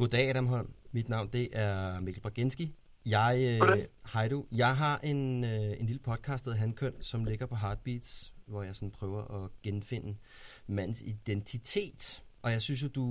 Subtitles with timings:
[0.00, 0.72] Goddag, Adam Holm.
[0.92, 2.74] Mit navn det er Mikkel Braginski.
[3.06, 4.44] Jeg, øh, hej du.
[4.52, 8.76] Jeg har en, øh, en lille podcast, der Handkøn, som ligger på Heartbeats, hvor jeg
[8.76, 10.16] sådan prøver at genfinde
[10.66, 12.22] mandens identitet.
[12.42, 13.04] Og jeg synes jo, du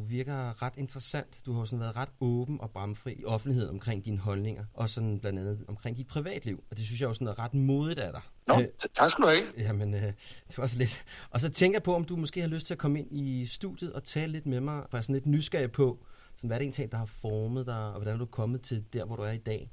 [0.00, 1.40] virker ret interessant.
[1.46, 5.20] Du har sådan været ret åben og bramfri i offentligheden omkring dine holdninger, og sådan
[5.20, 6.64] blandt andet omkring dit privatliv.
[6.70, 8.22] Og det synes jeg jo sådan er ret modigt af dig.
[8.46, 9.44] Nå, Øh, tak skal du have.
[9.58, 10.12] Jamen, øh,
[10.48, 11.04] det var så lidt.
[11.30, 13.46] Og så tænker jeg på, om du måske har lyst til at komme ind i
[13.46, 16.56] studiet og tale lidt med mig, for jeg er sådan lidt nysgerrig på, sådan, hvad
[16.56, 19.16] er det egentlig, der har formet dig, og hvordan er du kommet til der, hvor
[19.16, 19.70] du er i dag?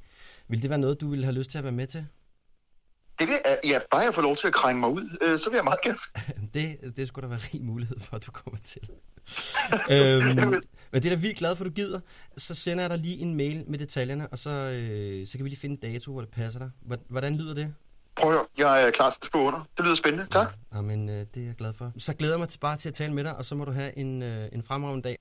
[0.47, 2.05] Vil det være noget, du ville have lyst til at være med til?
[3.19, 5.57] Det vil, ja, bare jeg får lov til at krænge mig ud, øh, så vil
[5.57, 5.97] jeg meget gerne.
[6.53, 8.81] Det, det skulle der være rig mulighed for, at du kommer til.
[9.91, 10.25] øhm,
[10.91, 11.99] men det er da vildt glad for, at du gider.
[12.37, 15.49] Så sender jeg dig lige en mail med detaljerne, og så, øh, så kan vi
[15.49, 16.69] lige finde en dato, hvor det passer dig.
[16.81, 17.73] Hvor- Hvordan lyder det?
[18.15, 19.67] Prøv at jeg er klar til at skrive under.
[19.77, 20.25] Det lyder spændende.
[20.31, 20.47] Tak.
[20.75, 21.91] Jamen, øh, det er jeg glad for.
[21.97, 23.71] Så glæder jeg mig til bare til at tale med dig, og så må du
[23.71, 25.17] have en, øh, en fremragende dag.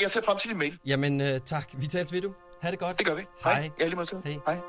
[0.00, 0.78] Jeg ser frem til din mail.
[0.86, 1.68] Jamen, øh, tak.
[1.72, 2.32] Vi tales ved, du.
[2.60, 2.98] Ha' det godt.
[2.98, 3.22] Det gør vi.
[3.44, 3.70] Hej.
[3.80, 4.18] Ja, lige måde til.
[4.24, 4.38] Hej.
[4.46, 4.60] Hej.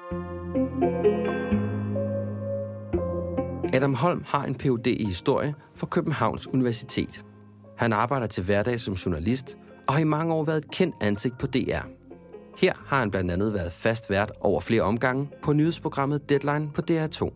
[3.73, 4.87] Adam Holm har en Ph.D.
[4.87, 7.25] i historie fra Københavns Universitet.
[7.77, 11.37] Han arbejder til hverdag som journalist og har i mange år været et kendt ansigt
[11.37, 11.85] på DR.
[12.57, 16.81] Her har han blandt andet været fast vært over flere omgange på nyhedsprogrammet Deadline på
[16.91, 17.29] DR2.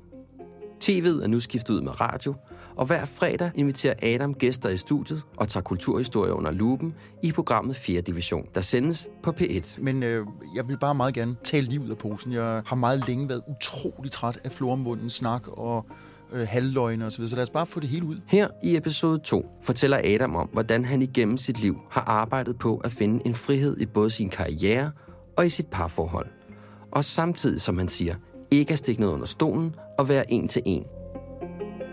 [0.83, 2.35] TV'et er nu skiftet ud med radio,
[2.79, 7.75] og hver fredag inviterer Adam gæster i studiet og tager kulturhistorie under lupen i programmet
[7.75, 8.01] 4.
[8.01, 9.83] division, der sendes på P1.
[9.83, 10.25] Men øh,
[10.55, 12.33] jeg vil bare meget gerne tale lige ud af posen.
[12.33, 15.85] Jeg har meget længe været utrolig træt af flormundens snak og
[16.33, 18.15] øh, halvløgne osv., så lad os bare få det hele ud.
[18.27, 22.77] Her i episode 2 fortæller Adam om, hvordan han igennem sit liv har arbejdet på
[22.77, 24.91] at finde en frihed i både sin karriere
[25.37, 26.27] og i sit parforhold.
[26.91, 28.15] Og samtidig, som han siger,
[28.51, 30.83] ikke at stikke noget under stolen og være en til en.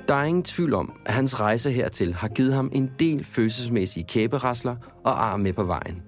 [0.08, 4.04] Der er ingen tvivl om, at hans rejse hertil har givet ham en del følelsesmæssige
[4.08, 6.02] kæberasler og ar med på vejen.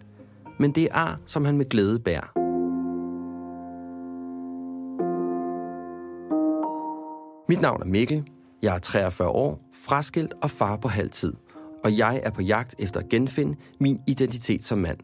[0.59, 2.32] Men det er ar, som han med glæde bærer.
[7.48, 8.25] Mit navn er Mikkel.
[8.62, 11.32] Jeg er 43 år, fraskilt og far på halvtid.
[11.84, 14.98] Og jeg er på jagt efter at genfinde min identitet som mand.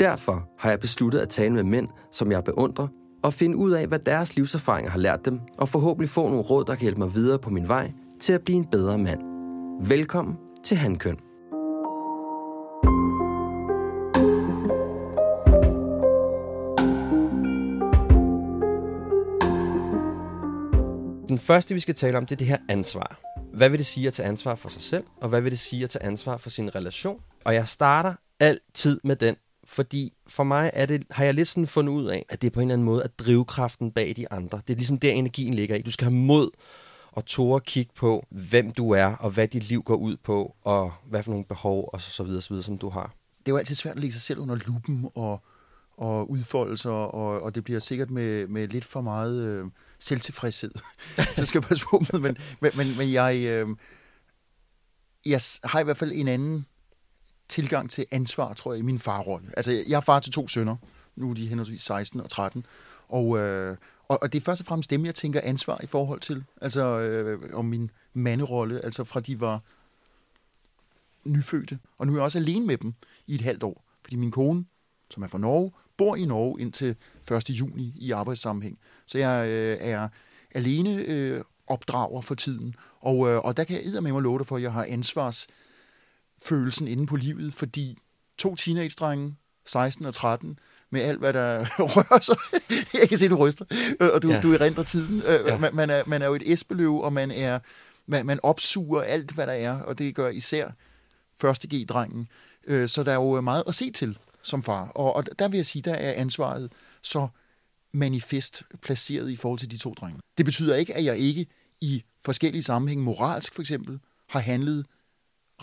[0.00, 2.88] Derfor har jeg besluttet at tale med mænd, som jeg beundrer,
[3.22, 6.64] og finde ud af, hvad deres livserfaringer har lært dem, og forhåbentlig få nogle råd,
[6.64, 9.20] der kan hjælpe mig videre på min vej til at blive en bedre mand.
[9.88, 11.16] Velkommen til Handkøn.
[21.28, 23.20] Den første, vi skal tale om, det er det her ansvar.
[23.54, 25.84] Hvad vil det sige at tage ansvar for sig selv, og hvad vil det sige
[25.84, 27.20] at tage ansvar for sin relation?
[27.44, 31.66] Og jeg starter altid med den, fordi for mig er det, har jeg lidt sådan
[31.66, 34.32] fundet ud af, at det er på en eller anden måde at drivkraften bag de
[34.32, 34.60] andre.
[34.66, 35.82] Det er ligesom der energien ligger i.
[35.82, 36.50] Du skal have mod
[37.18, 40.92] og tåre kigge på, hvem du er, og hvad dit liv går ud på, og
[41.06, 43.14] hvad for nogle behov, og så, så videre, så videre, som du har.
[43.38, 45.42] Det er jo altid svært at lægge sig selv under lupen og,
[45.96, 49.66] og udfoldelser, og, og det bliver sikkert med, med lidt for meget øh,
[49.98, 50.70] selvtilfredshed.
[51.36, 53.68] så skal jeg passe på med, men, men, men, men jeg, øh,
[55.26, 56.66] jeg har i hvert fald en anden
[57.48, 59.48] tilgang til ansvar, tror jeg, i min farrolle.
[59.56, 60.76] Altså, jeg er far til to sønner.
[61.16, 62.66] Nu er de henholdsvis 16 og 13.
[63.08, 63.76] Og, øh,
[64.08, 66.44] og, og det er først og fremmest dem, jeg tænker ansvar i forhold til.
[66.60, 69.62] Altså, øh, om min manderolle, altså fra de var
[71.24, 71.78] nyfødte.
[71.98, 72.94] Og nu er jeg også alene med dem
[73.26, 73.84] i et halvt år.
[74.02, 74.64] Fordi min kone,
[75.10, 76.96] som er fra Norge, bor i Norge indtil
[77.32, 77.50] 1.
[77.50, 78.78] juni i arbejdssammenhæng.
[79.06, 80.08] Så jeg øh, er
[80.54, 82.74] alene øh, opdrager for tiden.
[83.00, 86.88] Og, øh, og der kan jeg med mig love dig for, at jeg har ansvarsfølelsen
[86.88, 87.98] inde på livet, fordi
[88.38, 90.58] to teenage-drenge, 16 og 13,
[90.90, 92.36] med alt, hvad der rører sig.
[93.00, 93.64] jeg kan se, du ryster,
[94.00, 94.40] øh, og du, ja.
[94.40, 95.22] Du erindrer tiden.
[95.26, 95.58] Øh, Ja.
[95.58, 97.58] man, man, er, man er jo et esbeløv, og man er
[98.06, 100.70] man, man opsuger alt, hvad der er, og det gør især
[101.40, 102.28] første G-drengen.
[102.66, 104.88] Øh, så der er jo meget at se til som far.
[104.88, 107.28] Og, og der vil jeg sige, der er ansvaret så
[107.92, 110.20] manifest placeret i forhold til de to drenge.
[110.38, 111.46] Det betyder ikke, at jeg ikke
[111.80, 113.98] i forskellige sammenhænge, moralsk for eksempel,
[114.28, 114.86] har handlet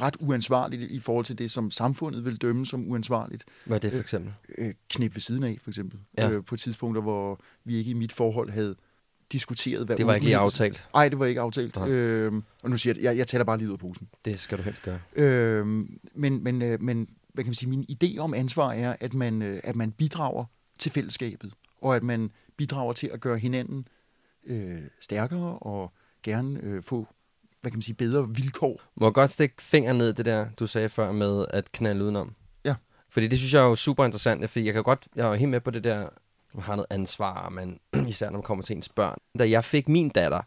[0.02, 3.46] ret uansvarligt i forhold til det, som samfundet vil dømme som uansvarligt.
[3.66, 4.34] Hvad er det for eksempel?
[4.58, 6.00] Øh, knip ved siden af, for eksempel.
[6.18, 6.30] Ja.
[6.30, 8.76] Øh, på tidspunkter, hvor vi ikke i mit forhold havde
[9.32, 10.88] diskuteret, hvad Det var ikke lige aftalt.
[10.94, 11.76] Nej, det var ikke aftalt.
[11.76, 11.90] Nej.
[11.90, 14.10] Øhm, og nu siger jeg, jeg, jeg taler bare lige ud af posen.
[14.26, 15.00] Det skal du helst gøre.
[15.16, 19.14] Øhm, men, men, øh, men hvad kan man sige, min idé om ansvar er, at
[19.14, 20.46] man, øh, at man bidrager
[20.80, 23.88] til fællesskabet, og at man bidrager til at gøre hinanden
[24.46, 25.94] øh, stærkere og
[26.24, 27.08] gerne øh, få
[27.66, 28.82] hvad kan man sige, bedre vilkår.
[28.96, 32.36] Må jeg godt stikke fingeren ned det der, du sagde før med at knalde udenom?
[32.66, 32.76] Ja.
[33.10, 35.52] Fordi det synes jeg er jo super interessant, fordi jeg kan godt, jeg er helt
[35.52, 36.08] med på det der,
[36.54, 37.80] man har noget ansvar, men
[38.10, 39.18] især når man kommer til ens børn.
[39.40, 40.42] Da jeg fik min datter,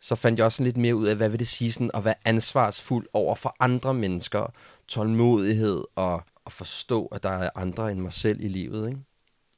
[0.00, 2.14] så fandt jeg også lidt mere ud af, hvad vil det sige sådan at være
[2.24, 4.52] ansvarsfuld over for andre mennesker,
[4.88, 9.00] tålmodighed og at forstå, at der er andre end mig selv i livet, ikke?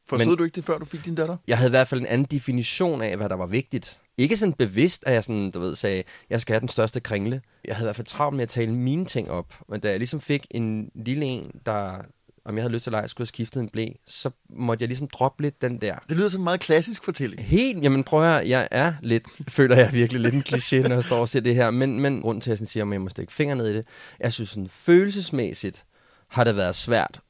[0.08, 1.36] Forstod Men- du ikke det, før du fik din datter?
[1.46, 3.98] Jeg havde i hvert fald en anden definition af, hvad der var vigtigt.
[4.18, 7.42] Ikke sådan bevidst, at jeg sådan, du ved, sagde, jeg skal have den største kringle.
[7.64, 9.54] Jeg havde i hvert fald travlt med at tale mine ting op.
[9.68, 11.98] Men da jeg ligesom fik en lille en, der,
[12.44, 14.88] om jeg havde lyst til at lege, skulle have skiftet en blæ, så måtte jeg
[14.88, 15.94] ligesom droppe lidt den der.
[16.08, 17.42] Det lyder som en meget klassisk fortælling.
[17.42, 20.94] Helt, jamen prøv at høre, jeg er lidt, føler jeg virkelig lidt en kliché, når
[20.94, 22.92] jeg står og siger det her, men, men grund til, at jeg sådan siger, at
[22.92, 23.86] jeg må stikke fingre ned i det,
[24.20, 25.84] jeg synes sådan følelsesmæssigt
[26.28, 27.20] har det været svært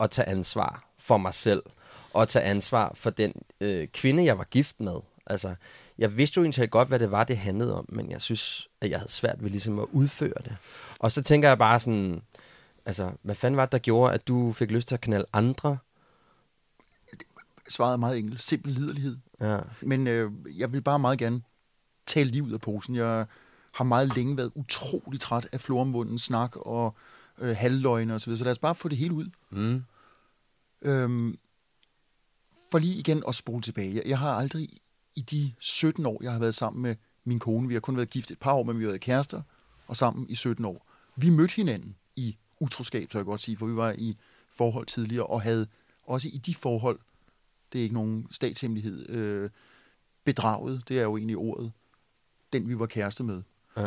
[0.00, 1.62] at tage ansvar for mig selv,
[2.12, 4.96] og tage ansvar for den øh, kvinde, jeg var gift med.
[5.26, 5.54] Altså,
[6.02, 8.90] jeg vidste jo egentlig godt, hvad det var, det handlede om, men jeg synes, at
[8.90, 10.56] jeg havde svært ved ligesom at udføre det.
[10.98, 12.22] Og så tænker jeg bare sådan,
[12.86, 15.78] altså, hvad fanden var det, der gjorde, at du fik lyst til at knalde andre?
[17.68, 18.42] Svaret er meget enkelt.
[18.42, 19.16] Simpel liderlighed.
[19.40, 19.58] Ja.
[19.80, 21.42] Men øh, jeg vil bare meget gerne
[22.06, 22.94] tale lige ud af posen.
[22.94, 23.26] Jeg
[23.72, 26.94] har meget længe været utrolig træt af floromvundens snak og
[27.38, 29.30] øh, halvløgne osv., så lad os bare få det hele ud.
[29.50, 29.84] Mm.
[30.82, 31.38] Øhm,
[32.70, 33.94] for lige igen at spole tilbage.
[33.94, 34.68] Jeg, jeg har aldrig
[35.16, 38.10] i de 17 år, jeg har været sammen med min kone, vi har kun været
[38.10, 39.42] gift et par år, men vi har været kærester
[39.86, 40.86] og sammen i 17 år.
[41.16, 44.16] Vi mødte hinanden i utroskab, så jeg godt sige, for vi var i
[44.54, 45.66] forhold tidligere og havde
[46.02, 46.98] også i de forhold,
[47.72, 49.50] det er ikke nogen statshemmelighed, øh,
[50.24, 51.72] bedraget, det er jo egentlig ordet,
[52.52, 53.42] den vi var kæreste med.
[53.76, 53.84] Ja.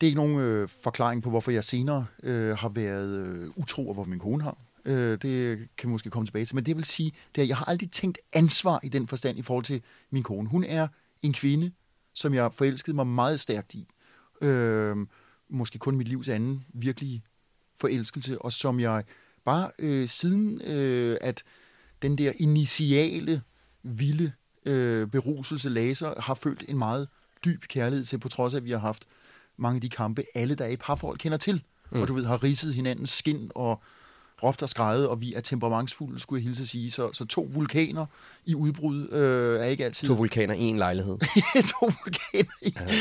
[0.00, 3.88] Det er ikke nogen øh, forklaring på, hvorfor jeg senere øh, har været øh, utro,
[3.88, 4.56] og hvor min kone har.
[4.84, 6.54] Øh, det kan vi måske komme tilbage til.
[6.54, 9.64] Men det vil sige, at jeg har aldrig tænkt ansvar i den forstand i forhold
[9.64, 10.48] til min kone.
[10.48, 10.88] Hun er
[11.22, 11.72] en kvinde,
[12.14, 13.88] som jeg forelskede mig meget stærkt i.
[14.42, 14.96] Øh,
[15.48, 17.22] måske kun mit livs anden virkelige
[17.76, 19.04] forelskelse, og som jeg
[19.44, 21.42] bare øh, siden, øh, at
[22.02, 23.42] den der initiale,
[23.82, 24.32] vilde
[24.66, 27.08] øh, beruselse laser, har følt en meget
[27.44, 29.06] dyb kærlighed til, på trods af, at vi har haft
[29.56, 31.62] mange af de kampe, alle der er i parforhold kender til.
[31.90, 32.00] Mm.
[32.00, 33.82] Og du ved, har ridset hinandens skin og
[34.42, 36.90] råbt og skrejet, og vi er temperamentsfulde, skulle jeg hilse at sige.
[36.90, 38.06] Så, så to vulkaner
[38.46, 40.08] i udbrud øh, er ikke altid...
[40.08, 41.18] To vulkaner i en lejlighed.
[41.80, 42.52] to vulkaner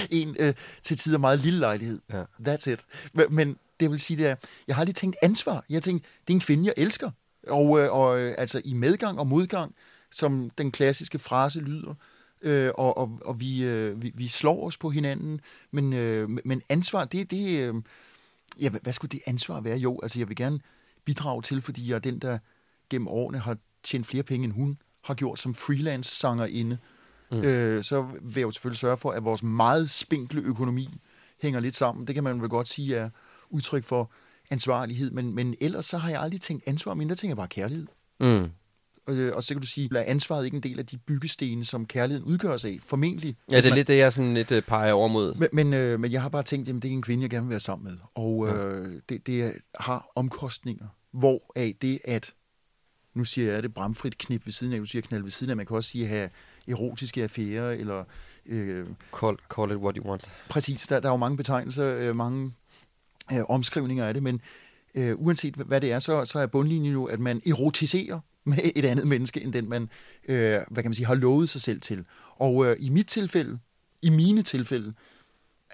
[0.09, 0.53] i en øh,
[0.83, 1.99] til tider meget lille lejlighed.
[2.13, 2.23] Ja.
[2.47, 2.79] That's it.
[3.13, 4.35] Men, men det vil sige, det er,
[4.67, 5.65] jeg har aldrig tænkt ansvar.
[5.69, 7.11] Jeg har tænkt, det er en kvinde, jeg elsker.
[7.47, 9.75] Og, øh, og øh, altså i medgang og modgang,
[10.11, 11.93] som den klassiske frase lyder,
[12.41, 15.41] øh, og, og, og vi, øh, vi, vi slår os på hinanden,
[15.71, 17.75] men, øh, men ansvar, det, det øh,
[18.61, 19.77] ja, hvad skulle det ansvar være?
[19.77, 20.59] Jo, altså jeg vil gerne
[21.09, 22.37] bidrage til, fordi jeg er den, der
[22.89, 26.77] gennem årene har tjent flere penge, end hun har gjort som freelance-sangerinde.
[27.31, 27.37] Mm.
[27.37, 30.87] Øh, så vil jeg jo selvfølgelig sørge for, at vores meget spinkle økonomi
[31.41, 32.07] hænger lidt sammen.
[32.07, 33.09] Det kan man vel godt sige er
[33.49, 34.11] udtryk for
[34.49, 37.47] ansvarlighed, men, men ellers så har jeg aldrig tænkt ansvar, men der tænker jeg bare
[37.47, 37.87] kærlighed.
[38.19, 38.49] Mm.
[39.09, 41.85] Øh, og så kan du sige, er ansvaret ikke en del af de byggestene, som
[41.85, 42.79] kærligheden udgøres af?
[42.85, 43.35] Formentlig.
[43.51, 45.35] Ja, det er man- lidt det, jeg sådan lidt øh, peger over mod.
[45.35, 47.45] Men, men, øh, men jeg har bare tænkt, jamen det er en kvinde, jeg gerne
[47.45, 47.97] vil være sammen med.
[48.15, 50.87] Og øh, det, det har omkostninger.
[51.11, 52.33] Hvor af det, at
[53.13, 55.57] nu siger jeg det bramfrit knip ved siden af, du siger knald ved siden af,
[55.57, 56.29] man kan også sige have
[56.67, 58.03] erotiske affærer, eller
[58.45, 58.87] øh,
[59.19, 60.31] Call, call it what you want.
[60.49, 62.53] præcis, der, der er jo mange betegnelser, øh, mange
[63.33, 64.41] øh, omskrivninger af det, men
[64.95, 68.85] øh, uanset hvad det er, så, så er bundlinjen jo, at man erotiserer med et
[68.85, 69.89] andet menneske, end den man,
[70.27, 72.05] øh, hvad kan man sige, har lovet sig selv til.
[72.35, 73.59] Og øh, i mit tilfælde,
[74.01, 74.93] i mine tilfælde,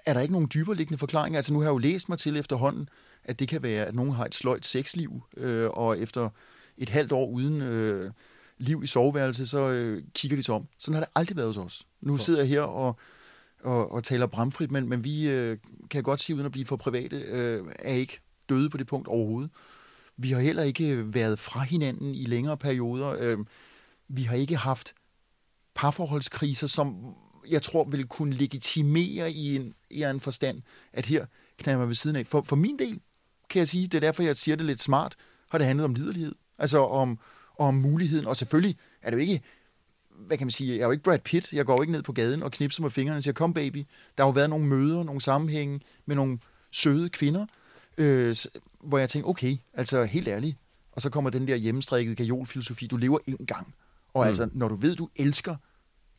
[0.06, 1.38] er der ikke nogen dybere liggende forklaringer.
[1.38, 2.88] Altså nu har jeg jo læst mig til efterhånden,
[3.26, 6.28] at det kan være, at nogen har et sløjt sexliv, øh, og efter
[6.76, 8.10] et halvt år uden øh,
[8.58, 10.68] liv i soveværelset, så øh, kigger de sig om.
[10.78, 11.86] Sådan har det aldrig været hos os.
[12.00, 12.96] Nu sidder jeg her og,
[13.62, 15.58] og, og taler bramfrit, men, men vi øh,
[15.90, 19.08] kan godt sige, uden at blive for private, øh, er ikke døde på det punkt
[19.08, 19.50] overhovedet.
[20.16, 23.16] Vi har heller ikke været fra hinanden i længere perioder.
[23.20, 23.38] Øh,
[24.08, 24.94] vi har ikke haft
[25.74, 27.14] parforholdskriser, som
[27.50, 31.26] jeg tror vil kunne legitimere i en, i en forstand, at her
[31.58, 32.26] knærer man ved siden af.
[32.26, 33.00] For, for min del
[33.48, 35.16] kan jeg sige, det er derfor, jeg siger det lidt smart,
[35.50, 36.34] har det handlet om liderlighed.
[36.58, 37.18] Altså om,
[37.58, 39.42] om muligheden, og selvfølgelig er det jo ikke,
[40.10, 42.02] hvad kan man sige, jeg er jo ikke Brad Pitt, jeg går jo ikke ned
[42.02, 43.86] på gaden og knipser med fingrene og siger, kom baby.
[44.18, 46.38] Der har jo været nogle møder, nogle sammenhænge med nogle
[46.70, 47.46] søde kvinder,
[47.98, 48.36] øh,
[48.80, 50.56] hvor jeg tænker, okay, altså helt ærligt,
[50.92, 53.74] og så kommer den der hjemmestrikkede kajolfilosofi, du lever én gang.
[54.14, 54.28] Og mm.
[54.28, 55.56] altså, når du ved, du elsker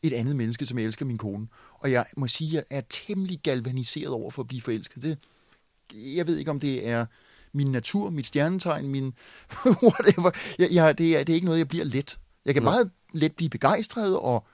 [0.02, 1.48] et andet menneske, som jeg elsker min kone.
[1.72, 5.02] Og jeg må sige, at jeg er temmelig galvaniseret over for at blive forelsket.
[5.02, 5.18] Det,
[5.94, 7.06] jeg ved ikke, om det er
[7.52, 9.14] min natur, mit stjernetegn, min
[9.64, 10.30] whatever.
[10.58, 12.18] Jeg, jeg, det, er, det er ikke noget, jeg bliver let.
[12.44, 12.70] Jeg kan Nå.
[12.70, 14.46] meget let blive begejstret og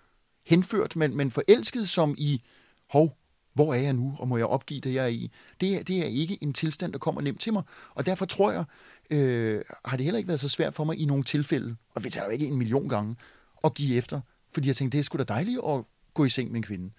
[0.46, 2.42] henført, men, men forelsket som i,
[2.90, 3.16] hov,
[3.54, 5.30] hvor er jeg nu, og må jeg opgive det, jeg er i?
[5.60, 7.62] Det er, det er ikke en tilstand, der kommer nemt til mig.
[7.94, 8.64] Og derfor tror jeg,
[9.10, 12.10] øh, har det heller ikke været så svært for mig i nogle tilfælde, og vi
[12.10, 13.16] taler jo ikke en million gange,
[13.64, 14.20] at give efter.
[14.52, 16.90] Fordi jeg tænkte, det er sgu da dejligt at gå i seng med en kvinde.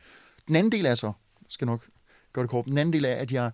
[0.47, 1.11] Den anden del er så,
[1.49, 1.89] skal nok
[2.33, 3.51] gøre det kort, den anden del er, at jeg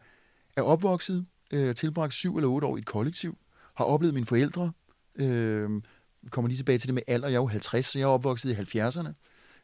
[0.57, 3.37] er opvokset, øh, tilbragt syv eller otte år i et kollektiv,
[3.75, 4.71] har oplevet mine forældre,
[5.15, 5.69] øh,
[6.29, 8.49] kommer lige tilbage til det med alder, jeg er jo 50, så jeg er opvokset
[8.49, 9.13] i 70'erne,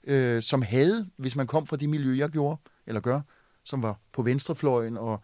[0.03, 3.22] øh, som havde, hvis man kom fra det miljø, jeg gjorde, eller gør,
[3.63, 5.22] som var på venstrefløjen og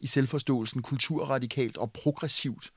[0.00, 2.72] i selvforståelsen kulturradikalt og progressivt,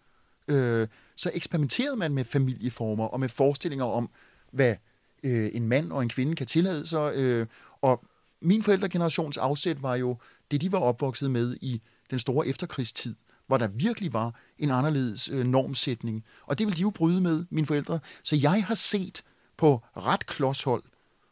[0.48, 4.10] øh, så eksperimenterede man med familieformer og med forestillinger om,
[4.52, 4.76] hvad
[5.24, 7.14] øh, en mand og en kvinde kan tillade sig.
[7.16, 7.48] Øh,
[7.82, 8.04] og
[8.42, 10.18] min forældregenerations afsæt var jo
[10.52, 11.82] det, de var opvokset med i
[12.12, 13.16] den store efterkrigstid,
[13.48, 16.24] hvor der virkelig var en anderledes øh, normsætning.
[16.46, 18.00] Og det ville de jo bryde med, mine forældre.
[18.24, 19.24] Så jeg har set
[19.58, 20.84] på ret klodshold,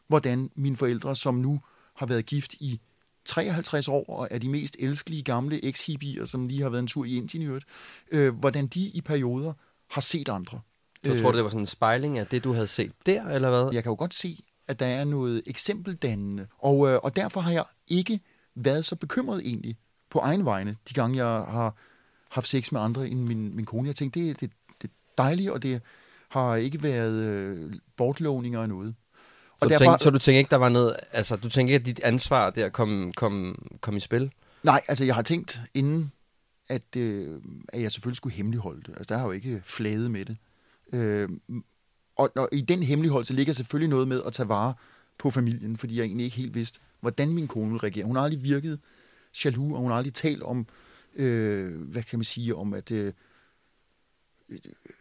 [0.08, 1.60] hvordan mine forældre, som nu
[1.96, 2.80] har været gift i
[3.24, 7.04] 53 år og er de mest elskelige gamle ex-hippier, som lige har været en tur
[7.04, 7.64] i Indien i øvrigt,
[8.10, 9.52] øh, hvordan de i perioder
[9.90, 10.60] har set andre.
[11.04, 13.50] Så tror du, det var sådan en spejling af det, du havde set der, eller
[13.50, 13.70] hvad?
[13.72, 17.52] Jeg kan jo godt se, at der er noget eksempeldannende, og, øh, og derfor har
[17.52, 18.20] jeg ikke
[18.54, 19.76] været så bekymret egentlig
[20.12, 21.74] på egen vegne, de gange jeg har
[22.28, 23.88] haft sex med andre end min, min kone.
[23.88, 24.50] Jeg tænkte, det, det,
[24.82, 25.80] det er dejligt, og det
[26.28, 28.94] har ikke været øh, bortlovninger og noget.
[29.62, 31.86] så, derfor, tænk, så du tænker ikke, der var noget, altså du tænker ikke, at
[31.86, 34.32] dit ansvar der kom, kom, kom i spil?
[34.62, 36.10] Nej, altså jeg har tænkt inden,
[36.68, 38.88] at, øh, at jeg selvfølgelig skulle hemmeligholde det.
[38.88, 40.36] Altså der har jo ikke flade med det.
[40.92, 41.28] Øh,
[42.16, 44.74] og, og i den hemmeligholdelse ligger selvfølgelig noget med at tage vare
[45.18, 48.04] på familien, fordi jeg egentlig ikke helt vidste, hvordan min kone ville reagere.
[48.04, 48.80] Hun har aldrig virket
[49.44, 50.66] jaloux, og hun har aldrig talt om,
[51.14, 53.12] øh, hvad kan man sige, om at, øh,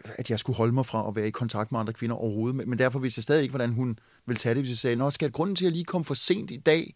[0.03, 2.55] at jeg skulle holde mig fra at være i kontakt med andre kvinder overhovedet.
[2.55, 4.95] Men, men derfor vidste jeg stadig ikke, hvordan hun ville tage det, hvis jeg sagde,
[4.95, 6.95] Nå, skal grunden til, at jeg lige kom for sent i dag,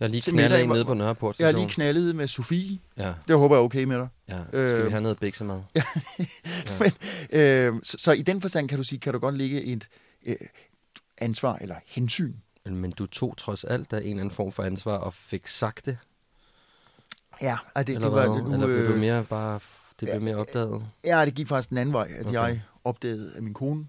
[0.00, 2.78] Jeg lige middag, en nede på Nørreport jeg lige knaldet med Sofie.
[2.96, 4.08] Ja, Det håber jeg er okay med dig.
[4.28, 4.44] ja.
[4.48, 5.62] Skal Øh, vi have noget biksemad?
[6.80, 6.92] Men,
[7.40, 9.88] øh, så, så i den forstand kan du sige, kan du godt ligge et
[10.26, 10.36] øh,
[11.18, 12.34] ansvar eller hensyn.
[12.66, 15.86] Men, du tog trods alt da en eller anden form for ansvar og fik sagt
[15.86, 15.98] det?
[17.42, 18.42] Ja, det, eller det var, hvad?
[18.42, 19.60] nu, eller blev du øh, mere bare,
[20.00, 20.86] det blev mere opdaget?
[21.04, 22.32] ja, det gik faktisk den anden vej, at Okay.
[22.32, 23.86] jeg opdagede, at min kone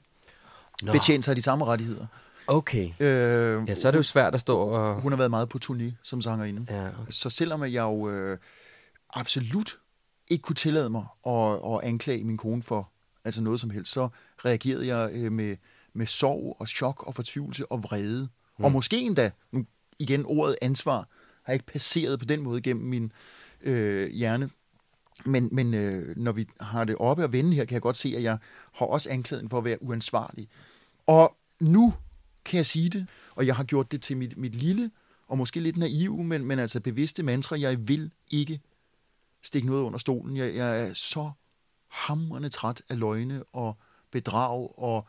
[0.81, 2.05] Nå, betjente sig af de samme rettigheder.
[2.47, 2.85] okay.
[2.99, 5.01] Øh, Ja, så er det jo svært at stå og...
[5.01, 6.65] Hun har været meget på turné som sangerinde.
[6.69, 6.95] Ja, okay.
[7.09, 8.37] Så selvom jeg jo øh,
[9.13, 9.77] absolut
[10.27, 12.89] ikke kunne tillade mig at, at anklage min kone for
[13.25, 14.09] altså noget som helst, så
[14.45, 15.55] reagerede jeg øh, med,
[15.93, 18.27] med sorg og chok og fortvivlelse og vrede.
[18.59, 18.65] Mm.
[18.65, 19.65] Og måske endda, nu
[19.99, 21.07] igen ordet ansvar,
[21.45, 23.11] har ikke passeret på den måde gennem min
[23.61, 24.49] øh, hjerne.
[25.25, 28.13] Men, men øh, når vi har det oppe og vende her, kan jeg godt se,
[28.17, 28.37] at jeg
[28.73, 30.49] har også anklaget for at være uansvarlig.
[31.07, 31.93] Og nu
[32.45, 34.91] kan jeg sige det, og jeg har gjort det til mit, mit lille,
[35.27, 38.61] og måske lidt naive, men, men altså bevidste mantra, jeg vil ikke
[39.41, 40.37] stikke noget under stolen.
[40.37, 41.31] Jeg, jeg er så
[41.87, 43.77] hamrende træt af løgne og
[44.11, 45.07] bedrag og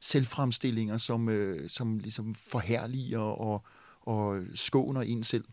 [0.00, 3.62] selvfremstillinger, som, øh, som ligesom forherliger og,
[4.08, 5.44] og skåner en selv.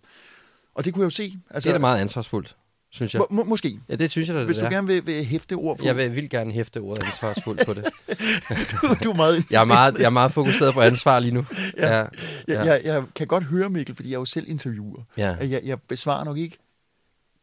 [0.76, 1.38] Og det kunne jeg jo se.
[1.50, 2.56] Altså, Det er da meget ansvarsfuldt,
[2.92, 3.20] synes jeg.
[3.20, 3.80] må, må, måske.
[3.90, 4.70] Ja, det synes jeg da, Hvis du er.
[4.70, 5.86] gerne vil, vil hæfte ord på.
[5.86, 7.86] Jeg vil, vil gerne hæfte ordet ansvarsfuldt på det.
[8.72, 11.46] du, du er meget Jeg er meget, jeg er meget fokuseret på ansvar lige nu.
[11.78, 11.98] Ja.
[11.98, 12.06] ja.
[12.48, 15.02] Jeg, jeg, jeg kan godt høre, Mikkel, fordi jeg er jo selv interviewer.
[15.18, 15.36] Ja.
[15.40, 16.58] at Jeg, jeg besvarer nok ikke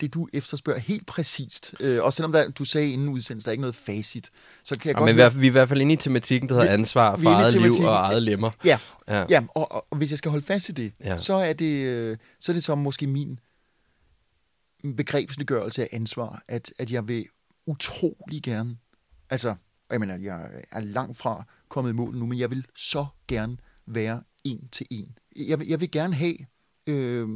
[0.02, 1.75] det, du efterspørger helt præcist.
[1.80, 4.30] Øh, og selvom der, du sagde inden udsendelsen, der er ikke noget facit,
[4.64, 5.35] så kan jeg Ja, godt men høre...
[5.35, 7.92] vi er i hvert fald inde i tematikken, der hedder ansvar for eget liv og
[7.94, 8.50] eget lemmer.
[8.64, 8.78] Ja,
[9.09, 9.25] Ja.
[9.30, 9.42] ja.
[9.54, 11.16] og, og, og hvis jeg skal holde fast i det, Ja.
[11.16, 13.38] så, er det, øh, så er det som måske min
[14.97, 17.26] begrebsliggørelse af ansvar, at, at jeg vil
[17.66, 18.76] utrolig gerne,
[19.30, 19.54] altså,
[19.90, 23.56] jeg mener, jeg er langt fra kommet i mål nu, men jeg vil så gerne
[23.87, 25.09] være en til en.
[25.37, 26.37] Jeg vil, jeg vil gerne have
[26.87, 27.28] øh,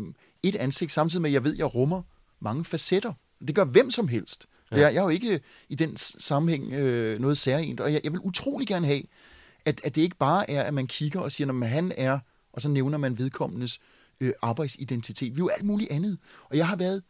[0.43, 2.03] et ansigt, samtidig med, at jeg ved, at jeg rummer
[2.41, 3.13] mange facetter.
[3.47, 4.47] Det gør hvem som helst.
[4.71, 4.77] Ja.
[4.77, 8.21] Jeg, jeg er jo ikke i den sammenhæng øh, noget særligt, og jeg, jeg vil
[8.21, 9.03] utrolig gerne have,
[9.65, 12.19] at, at det ikke bare er, at man kigger og siger, at han er,
[12.53, 13.81] og så nævner man vedkommendes
[14.21, 15.37] øh, arbejdsidentitet.
[15.37, 16.19] Vi er jo alt muligt andet.
[16.45, 17.03] Og jeg har været,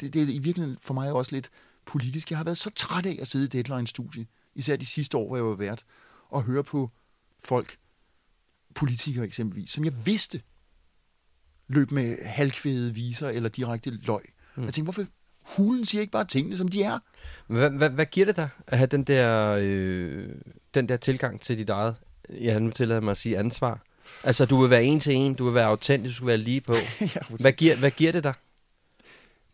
[0.00, 1.50] det, det er i virkeligheden for mig også lidt
[1.84, 5.26] politisk, jeg har været så træt af at sidde i Deadline-studie, især de sidste år,
[5.26, 5.84] hvor jeg var vært,
[6.28, 6.90] og høre på
[7.44, 7.78] folk,
[8.74, 10.42] politikere eksempelvis, som jeg vidste
[11.68, 14.22] løb med halvkvæde viser eller direkte løg.
[14.56, 14.64] Mm.
[14.64, 15.04] Jeg tænkte, hvorfor
[15.42, 16.98] hulen siger ikke bare tingene, som de er?
[17.46, 20.28] Hvad, hvad, hvad giver det dig at have den der, øh,
[20.74, 21.94] den der tilgang til dit eget,
[22.30, 23.82] ja, nu tillader jeg mig at sige ansvar?
[24.24, 26.60] Altså, du vil være en til en, du vil være autentisk, du skal være lige
[26.60, 26.74] på.
[27.40, 28.34] Hvad giver, hvad giver det dig?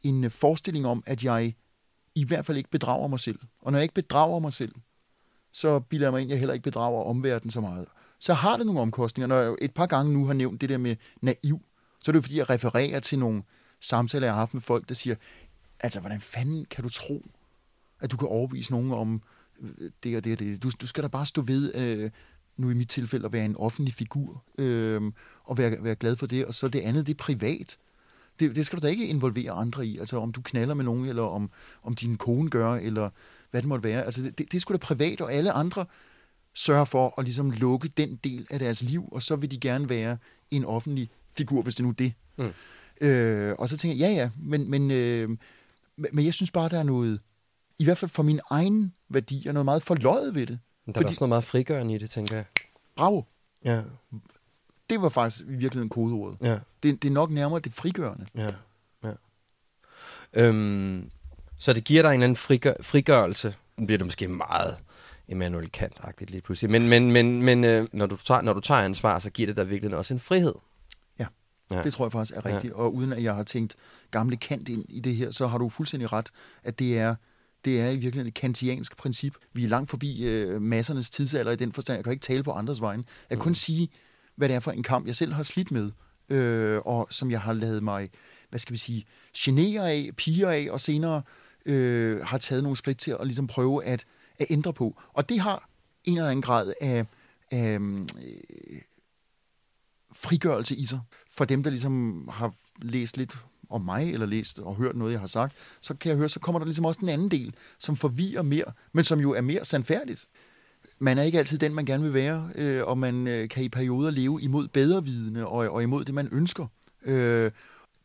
[0.02, 1.54] en øh, forestilling om, at jeg
[2.14, 3.38] i hvert fald ikke bedrager mig selv.
[3.62, 4.74] Og når jeg ikke bedrager mig selv,
[5.52, 7.86] så bilder jeg mig ind, at jeg heller ikke bedrager omverdenen så meget.
[8.18, 9.26] Så har det nogle omkostninger.
[9.26, 11.60] Når jeg et par gange nu har nævnt det der med naiv,
[12.00, 13.42] så er det jo fordi, jeg refererer til nogle
[13.82, 15.14] samtaler, jeg har haft med folk, der siger,
[15.80, 17.26] altså, hvordan fanden kan du tro,
[18.00, 19.22] at du kan overbevise nogen om
[19.60, 20.62] øh, det og det og det?
[20.62, 22.10] Du, du skal da bare stå ved, øh,
[22.56, 25.02] nu i mit tilfælde, at være en offentlig figur, øh,
[25.44, 27.78] og være, være glad for det, og så det andet, det er privat.
[28.40, 31.06] Det, det skal du da ikke involvere andre i, altså om du knaller med nogen,
[31.06, 31.50] eller om,
[31.82, 33.10] om din kone gør, eller
[33.50, 34.04] hvad det måtte være.
[34.04, 35.86] Altså det, det er sgu da privat, og alle andre
[36.54, 39.88] sørger for at ligesom lukke den del af deres liv, og så vil de gerne
[39.88, 40.18] være
[40.50, 42.12] en offentlig figur, hvis det nu er det.
[42.36, 42.52] Mm.
[43.00, 45.38] Øh, og så tænker jeg, ja ja, men, men, øh, men
[46.12, 47.20] men jeg synes bare, der er noget,
[47.78, 50.58] i hvert fald for min egen værdi, er noget meget forløjet ved det.
[50.94, 52.44] Der er også noget meget frigørende i det, tænker jeg.
[52.96, 53.22] Bravo.
[53.64, 53.82] Ja,
[54.90, 56.38] Det var faktisk i virkeligheden kodeordet.
[56.42, 58.26] ja, Det, det er nok nærmere det frigørende.
[58.34, 58.52] ja.
[59.04, 59.12] ja.
[60.32, 61.10] Øhm,
[61.58, 63.54] så det giver dig en eller anden frigør, frigørelse.
[63.76, 64.76] Nu bliver det måske meget
[65.28, 66.70] Immanuel Kant-agtigt lige pludselig.
[66.70, 69.56] Men, men, men, men øh, når, du tager, når du tager ansvar, så giver det
[69.56, 70.54] dig virkelig også en frihed.
[71.72, 71.84] Ja, Ja.
[71.84, 72.72] det tror jeg faktisk er rigtigt.
[72.72, 73.76] Og uden at jeg har tænkt
[74.10, 76.28] gamle Kant ind i det her, så har du fuldstændig ret,
[76.62, 77.14] at det er,
[77.64, 79.34] det er i virkeligheden et kantiansk princip.
[79.52, 81.96] Vi er langt forbi øh, massernes tidsalder i den forstand.
[81.96, 83.04] Jeg kan ikke tale på andres vegne.
[83.30, 83.88] Jeg kan kun sige,
[84.36, 85.90] hvad det er for en kamp, jeg selv har slidt med,
[86.28, 88.10] øh, og som jeg har lavet mig,
[88.50, 89.04] hvad skal vi sige,
[89.38, 91.22] genere af, piger af, og senere
[91.66, 94.04] øh, har taget nogle skridt til at ligesom prøve at,
[94.38, 95.00] at ændre på.
[95.12, 95.68] Og det har
[96.04, 97.06] en eller anden grad af,
[97.50, 98.06] af øh,
[100.22, 101.00] frigørelse i sig.
[101.30, 103.38] For dem, der ligesom har læst lidt
[103.70, 106.40] om mig, eller læst og hørt noget, jeg har sagt, så kan jeg høre, så
[106.40, 109.64] kommer der ligesom også den anden del, som forvirrer mere, men som jo er mere
[109.64, 110.26] sandfærdigt.
[110.98, 113.68] Man er ikke altid den, man gerne vil være, øh, og man øh, kan i
[113.68, 116.66] perioder leve imod bedrevidende og, og imod det, man ønsker.
[117.04, 117.50] Øh,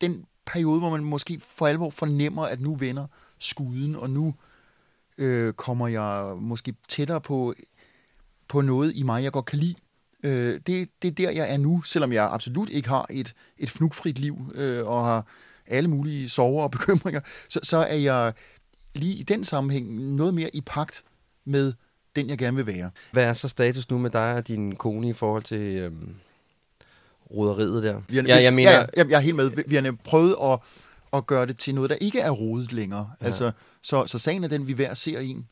[0.00, 3.06] den periode, hvor man måske for alvor fornemmer, at nu vender
[3.38, 4.34] skuden, og nu
[5.18, 7.54] øh, kommer jeg måske tættere på,
[8.48, 9.74] på noget i mig, jeg godt kan lide.
[10.22, 13.70] Øh, det, det er der, jeg er nu, selvom jeg absolut ikke har et, et
[13.70, 15.26] fnugfrit liv øh, og har
[15.66, 18.32] alle mulige sorger og bekymringer, så, så er jeg
[18.94, 21.04] lige i den sammenhæng noget mere i pagt
[21.44, 21.72] med
[22.16, 22.90] den, jeg gerne vil være.
[23.12, 26.14] Hvad er så status nu med dig og din kone i forhold til øhm,
[27.30, 28.00] roderiet der?
[28.08, 29.50] Vi har, ja, jeg mener, ja, ja, jeg er helt med.
[29.66, 30.58] Vi- har prøvet at,
[31.12, 33.10] at gøre det til noget, der ikke er rodet længere.
[33.20, 33.26] Ja.
[33.26, 33.50] Altså,
[33.82, 35.46] så, så sagen er den, vi hver ser en.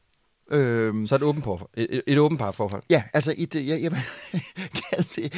[0.50, 2.82] Øhm, så det åbent par, et, et, et åbent parforhold.
[2.90, 4.00] Ja, altså et, øh, jeg, jeg vil
[4.90, 5.32] kalde det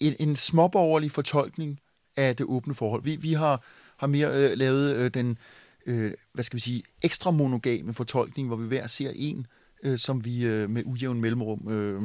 [0.00, 1.80] en, en småborgerlig fortolkning
[2.16, 3.02] af det åbne forhold.
[3.02, 3.64] Vi, vi har,
[3.96, 5.38] har mere øh, lavet øh, den,
[5.86, 9.46] øh, hvad skal vi sige, ekstra monogame fortolkning, hvor vi hver ser en,
[9.82, 12.02] øh, som vi øh, med ujævn mellemrum øh,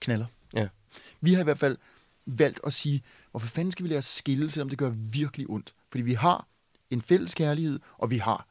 [0.00, 0.26] knaller.
[0.54, 0.68] Ja.
[1.20, 1.76] Vi har i hvert fald
[2.26, 5.74] valgt at sige, hvorfor fanden skal vi lade os skille, selvom det gør virkelig ondt?
[5.90, 6.46] Fordi vi har
[6.90, 8.48] en fælles kærlighed, og vi har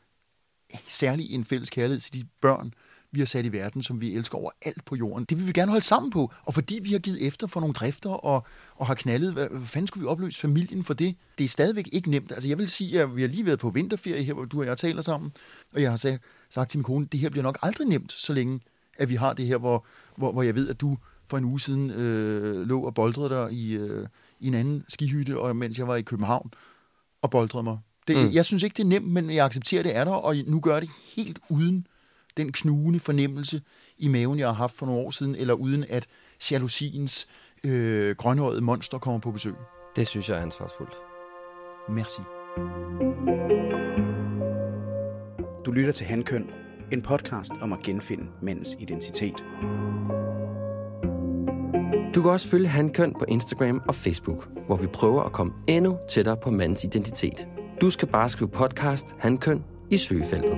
[0.88, 2.74] særlig en fælles kærlighed til de børn,
[3.12, 5.26] vi har sat i verden, som vi elsker over alt på jorden.
[5.26, 7.74] Det vil vi gerne holde sammen på, og fordi vi har givet efter for nogle
[7.74, 11.16] drifter og, og har knaldet, hvad, hvad fanden skulle vi opløse familien for det?
[11.38, 12.32] Det er stadigvæk ikke nemt.
[12.32, 14.66] Altså jeg vil sige, at vi har lige været på vinterferie her, hvor du og
[14.66, 15.32] jeg taler sammen,
[15.74, 18.34] og jeg har sagt, sagt til min kone, det her bliver nok aldrig nemt, så
[18.34, 18.60] længe
[18.98, 19.86] at vi har det her, hvor,
[20.18, 23.54] hvor, hvor jeg ved, at du for en uge siden øh, lå og boldrede dig
[23.54, 24.08] i, øh,
[24.40, 26.54] i en anden skihytte, og mens jeg var i København
[27.22, 27.78] og boldrede mig.
[28.08, 28.30] Det, Mm.
[28.34, 30.80] Jeg synes ikke, det er nemt, men jeg accepterer, det er der, og nu gør
[30.80, 31.88] det helt uden
[32.38, 33.62] den knugende fornemmelse
[33.98, 36.08] i maven, jeg har haft for nogle år siden, eller uden at
[36.52, 37.28] jalousiens
[37.64, 39.54] øh, grønhårede monster kommer på besøg.
[39.96, 40.94] Det synes jeg er ansvarsfuldt.
[41.90, 42.22] Merci.
[45.66, 46.50] Du lytter til Handkøn,
[46.92, 49.44] en podcast om at genfinde mænds identitet.
[52.16, 55.98] Du kan også følge Handkøn på Instagram og Facebook, hvor vi prøver at komme endnu
[56.10, 57.48] tættere på mandens identitet.
[57.82, 60.58] Du skal bare skrive podcast Handkøn i søgefeltet.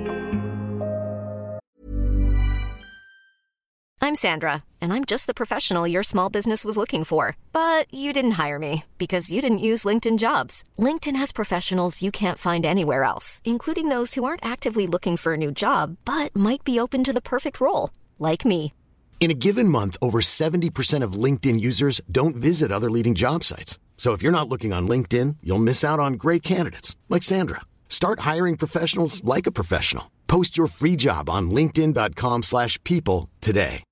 [4.01, 7.35] I'm Sandra, and I'm just the professional your small business was looking for.
[7.53, 10.63] But you didn't hire me because you didn't use LinkedIn jobs.
[10.77, 15.33] LinkedIn has professionals you can't find anywhere else, including those who aren't actively looking for
[15.33, 18.73] a new job but might be open to the perfect role, like me.
[19.19, 23.79] In a given month, over 70% of LinkedIn users don't visit other leading job sites.
[24.03, 27.61] So if you're not looking on LinkedIn, you'll miss out on great candidates like Sandra.
[27.87, 30.11] Start hiring professionals like a professional.
[30.27, 33.83] Post your free job on linkedin.com/people today.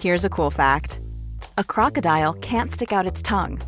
[0.00, 1.00] Here's a cool fact
[1.56, 3.58] a crocodile can't stick out its tongue.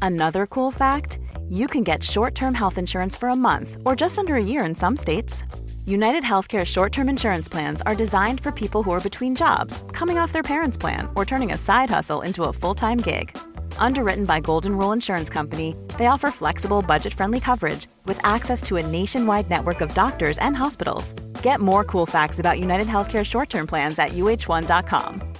[0.00, 1.18] Another cool fact
[1.50, 4.64] you can get short term health insurance for a month or just under a year
[4.64, 5.44] in some states.
[5.84, 10.16] United Healthcare short term insurance plans are designed for people who are between jobs, coming
[10.16, 13.36] off their parents' plan, or turning a side hustle into a full time gig.
[13.78, 18.76] Underwritten by Golden Rule Insurance Company, they offer flexible, budget friendly coverage with access to
[18.76, 21.12] a nationwide network of doctors and hospitals.
[21.42, 25.34] Get more cool facts about United Healthcare short term plans at uh1.com.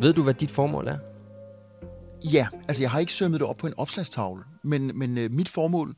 [0.00, 0.98] Ved du, hvad dit formål er?
[2.24, 5.48] Ja, altså jeg har ikke sømmet det op på en opslagstavle, men, men øh, mit
[5.48, 5.96] formål,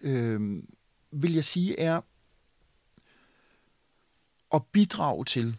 [0.00, 0.40] øh,
[1.12, 2.00] vil jeg sige, er
[4.54, 5.56] at bidrage til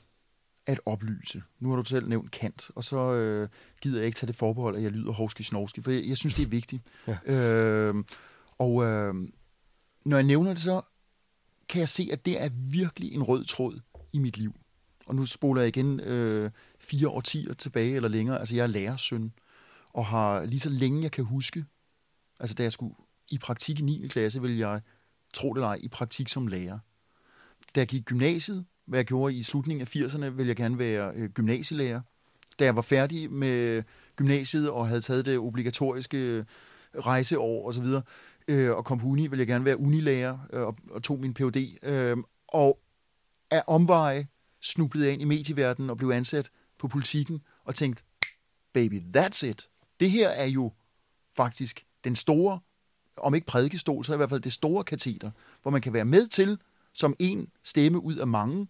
[0.66, 1.44] at oplyse.
[1.60, 3.50] Nu har du selv nævnt Kant, og så øh,
[3.82, 6.36] gider jeg ikke tage det forbehold, at jeg lyder hovski snovski, for jeg, jeg synes,
[6.36, 6.84] det er vigtigt.
[7.08, 7.18] Ja.
[7.26, 7.96] Øh,
[8.58, 9.14] og øh,
[10.06, 10.82] når jeg nævner det, så
[11.70, 13.80] kan jeg se, at det er virkelig en rød tråd
[14.14, 14.56] i mit liv.
[15.06, 18.40] Og nu spoler jeg igen øh, fire årtier tilbage eller længere.
[18.40, 19.34] Altså jeg er lærersøn,
[19.94, 21.66] og har lige så længe jeg kan huske,
[22.40, 22.96] altså da jeg skulle
[23.30, 24.08] i praktik i 9.
[24.08, 24.82] klasse, ville jeg,
[25.34, 26.80] tro det eller ej, i praktik som lærer.
[27.76, 30.80] Da jeg gik i gymnasiet, hvad jeg gjorde i slutningen af 80'erne, ville jeg gerne
[30.80, 32.02] være øh, gymnasielærer.
[32.60, 33.84] Da jeg var færdig med
[34.16, 36.46] gymnasiet og havde taget det obligatoriske øh,
[36.96, 38.02] rejseår og så videre,
[38.48, 41.34] øh, og kom på uni, ville jeg gerne være unilærer øh, og, og tog min
[41.34, 41.78] Ph.D.
[41.84, 42.80] Øh, og
[43.52, 44.28] af omveje
[44.62, 48.04] snublede jeg ind i medieverdenen og blev ansat på politikken og tænkte,
[48.74, 49.70] baby, that's it.
[50.00, 50.72] Det her er jo
[51.36, 52.60] faktisk den store,
[53.18, 56.28] om ikke prædikestol, så i hvert fald det store kateter, hvor man kan være med
[56.28, 56.58] til,
[56.94, 58.68] som en stemme ud af mange,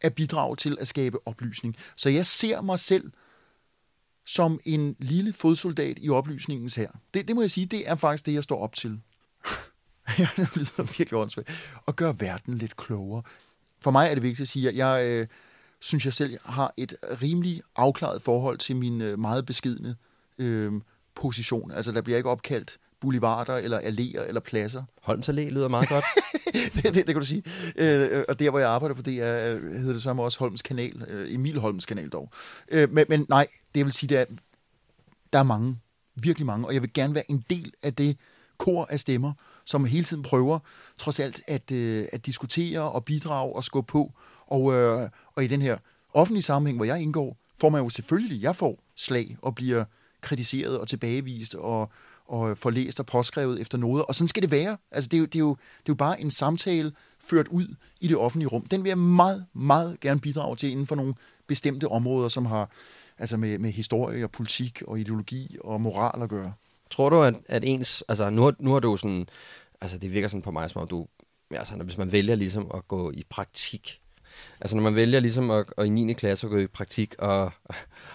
[0.00, 1.76] at bidrage til at skabe oplysning.
[1.96, 3.12] Så jeg ser mig selv
[4.26, 6.88] som en lille fodsoldat i oplysningens her.
[7.14, 9.00] Det, det må jeg sige, det er faktisk det, jeg står op til.
[10.18, 11.48] jeg lyder virkelig åndssvagt.
[11.88, 13.22] At gøre verden lidt klogere.
[13.80, 15.26] For mig er det vigtigt at sige, at jeg øh,
[15.80, 19.96] synes, jeg selv har et rimelig afklaret forhold til min øh, meget beskidende
[20.38, 20.72] øh,
[21.14, 21.70] position.
[21.70, 24.82] Altså, der bliver ikke opkaldt boulevarder, eller alléer, eller pladser.
[25.02, 26.04] Holms Allé lyder meget godt.
[26.74, 27.42] det, det, det kan du sige.
[27.76, 31.04] Øh, og der, hvor jeg arbejder på, det er, hedder det samme også Holms Kanal.
[31.08, 32.32] Øh, Emil Holms Kanal dog.
[32.68, 34.24] Øh, men, men nej, det vil sige, det er,
[35.32, 35.78] der er mange,
[36.14, 38.16] virkelig mange, og jeg vil gerne være en del af det
[38.58, 39.32] kor af stemmer,
[39.64, 40.58] som hele tiden prøver,
[40.98, 44.12] trods alt, at, øh, at diskutere og bidrage og skubbe på.
[44.46, 45.78] Og, øh, og i den her
[46.14, 49.84] offentlige sammenhæng, hvor jeg indgår, får man jo selvfølgelig, jeg får slag og bliver
[50.20, 51.90] kritiseret og tilbagevist og,
[52.30, 54.04] og øh, får læst og påskrevet efter noget.
[54.04, 54.76] Og sådan skal det være.
[54.90, 57.74] Altså, det, er jo, det, er jo, det er jo bare en samtale ført ud
[58.00, 58.66] i det offentlige rum.
[58.66, 61.14] Den vil jeg meget, meget gerne bidrage til inden for nogle
[61.46, 62.70] bestemte områder, som har
[63.18, 66.52] altså med, med historie og politik og ideologi og moral at gøre.
[66.90, 68.04] Tror du, at, at ens...
[68.08, 69.26] Altså, nu, har, nu har du sådan...
[69.80, 71.06] Altså, det virker sådan på mig, som om du...
[71.50, 74.00] Altså, hvis man vælger ligesom at gå i praktik,
[74.60, 76.12] Altså når man vælger ligesom at, at i 9.
[76.12, 77.52] klasse at gå i praktik og,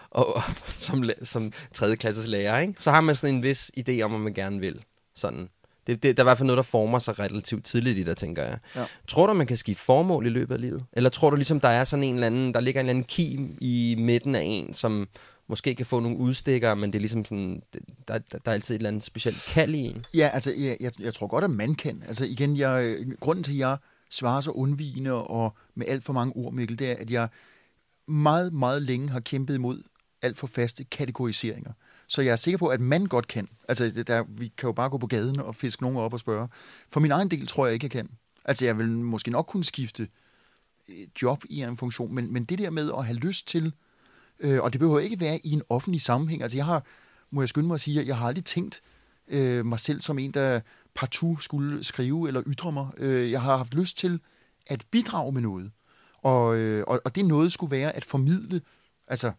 [0.10, 0.44] og, og
[0.76, 1.96] som, som 3.
[1.96, 2.74] klasses lærer, ikke?
[2.78, 4.84] så har man sådan en vis idé om, hvad man gerne vil.
[5.16, 5.50] Sådan.
[5.88, 8.18] Det, det, der er i hvert fald noget, der former sig relativt tidligt i det,
[8.18, 8.58] tænker jeg.
[8.76, 8.86] Ja.
[9.08, 10.86] Tror du, man kan skifte formål i løbet af livet?
[10.94, 13.04] Eller tror du ligesom, der er sådan en eller anden, der ligger en eller anden
[13.04, 15.08] kim i midten af en, som
[15.48, 17.62] måske kan få nogle udstikker, men det er ligesom sådan,
[18.08, 20.06] der, der, der er altid et eller andet specielt kald i en?
[20.14, 22.04] Ja, altså, jeg, jeg, jeg tror godt, at man kan.
[22.08, 23.78] Altså igen, jeg, grunden til, at jeg
[24.16, 27.30] svarer så undvigende og med alt for mange ord, Mikkel, det er, at jeg
[28.08, 29.84] meget, meget længe har kæmpet imod
[30.22, 31.72] alt for faste kategoriseringer.
[32.08, 33.48] Så jeg er sikker på, at man godt kan.
[33.68, 36.48] Altså, der, vi kan jo bare gå på gaden og fiske nogen op og spørge.
[36.90, 38.10] For min egen del tror jeg ikke, jeg kan.
[38.46, 40.08] Altså, jeg vil måske nok kunne skifte
[40.90, 43.74] øh, job i en funktion, men, men det der med at have lyst til,
[44.40, 46.42] øh, og det behøver ikke være i en offentlig sammenhæng.
[46.42, 46.84] Altså, jeg har,
[47.32, 48.95] må jeg skynde mig at sige, at jeg har aldrig tænkt øh,
[49.28, 50.60] Øh, mig selv som en, der
[50.96, 52.88] partout skulle skrive eller ytre mig.
[52.98, 54.20] Øh, jeg har haft lyst til
[54.68, 55.72] at bidrage med noget.
[56.18, 58.62] Og, øh, og, og det noget skulle være at formidle,
[59.08, 59.32] altså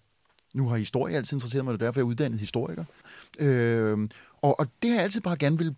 [0.55, 2.85] nu har historie altid interesseret mig, og derfor er jeg uddannet historiker.
[3.39, 4.09] Øh,
[4.43, 5.77] og, og det har jeg altid bare gerne vil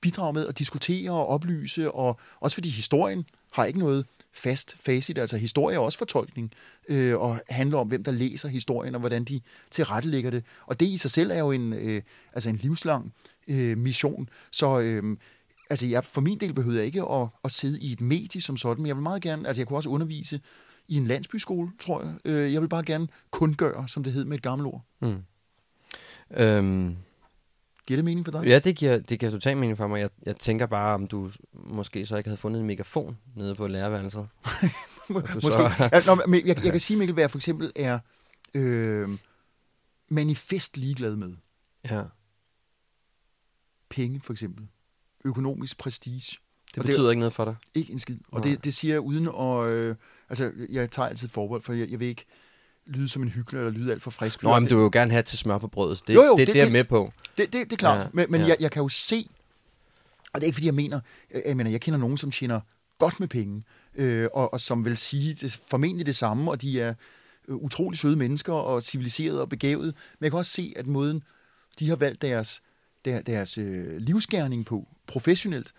[0.00, 5.18] bidrage med at diskutere og oplyse, og også fordi historien har ikke noget fast facit,
[5.18, 6.52] altså historie er også fortolkning,
[6.88, 9.40] øh, og handler om, hvem der læser historien, og hvordan de
[9.70, 10.44] tilrettelægger det.
[10.66, 13.12] Og det i sig selv er jo en, øh, altså en livslang
[13.48, 14.28] øh, mission.
[14.50, 15.16] Så øh,
[15.70, 18.56] altså jeg, for min del behøver jeg ikke at, at sidde i et medie som
[18.56, 20.40] sådan, men jeg vil meget gerne, altså jeg kunne også undervise
[20.88, 22.14] i en landsbyskole, tror jeg.
[22.24, 24.84] Øh, jeg vil bare gerne kundgøre, som det hed med et gammelt ord.
[25.00, 25.22] Mm.
[26.36, 26.96] Øhm.
[27.92, 28.46] Giver det mening for dig?
[28.46, 30.00] Ja, det giver, det giver totalt mening for mig.
[30.00, 33.66] Jeg, jeg tænker bare, om du måske så ikke havde fundet en megafon nede på
[33.66, 34.28] lærerværelset.
[35.08, 35.40] måske.
[35.40, 35.88] Så...
[35.92, 37.98] Ja, nå, men jeg, jeg kan sige, Mikkel, hvad jeg for eksempel er
[38.54, 39.08] øh,
[40.08, 41.34] manifest ligeglad med.
[41.90, 42.02] Ja.
[43.88, 44.68] Penge, for eksempel.
[45.24, 46.38] Økonomisk prestige.
[46.68, 47.56] Det og betyder det, ikke noget for dig?
[47.74, 48.18] Ikke en skid.
[48.28, 49.66] Og det, det siger jeg uden at...
[49.66, 49.96] Øh,
[50.28, 52.24] altså, jeg tager altid forbehold, for jeg, jeg vil ikke
[52.86, 54.42] lyde som en hyggelig eller lyde alt for frisk.
[54.42, 56.02] Nå, men du vil jo gerne have til smør på brødet.
[56.06, 57.12] Det, jo, jo, det, det, det er jeg med på.
[57.36, 57.98] Det, det, det er klart.
[57.98, 58.46] Ja, men men ja.
[58.46, 59.28] jeg, jeg kan jo se,
[60.32, 61.00] og det er ikke fordi, jeg mener,
[61.34, 62.60] jeg, jeg mener, jeg kender nogen, som tjener
[62.98, 63.62] godt med penge,
[63.94, 66.94] øh, og, og som vil sige det, formentlig det samme, og de er
[67.48, 69.84] øh, utrolig søde mennesker og civiliserede og begavet.
[69.84, 71.22] Men jeg kan også se, at måden,
[71.78, 72.62] de har valgt deres,
[73.04, 75.72] der, deres øh, livsgærning på, professionelt,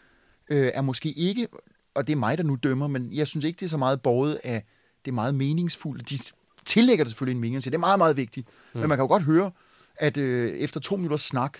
[0.49, 1.47] øh, er måske ikke,
[1.93, 4.01] og det er mig, der nu dømmer, men jeg synes ikke, det er så meget
[4.01, 4.63] borget af
[5.05, 6.03] det meget meningsfulde.
[6.03, 6.17] De
[6.65, 8.47] tillægger det selvfølgelig en mening, siger, det er meget, meget vigtigt.
[8.73, 8.79] Mm.
[8.79, 9.51] Men man kan jo godt høre,
[9.95, 11.57] at øh, efter to minutters snak,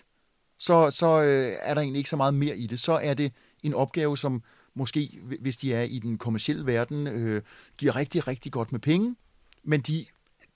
[0.58, 2.80] så, så øh, er der egentlig ikke så meget mere i det.
[2.80, 3.32] Så er det
[3.63, 4.44] en opgave, som
[4.76, 7.42] måske, hvis de er i den kommercielle verden, øh,
[7.78, 9.16] giver rigtig, rigtig godt med penge,
[9.63, 10.06] men de,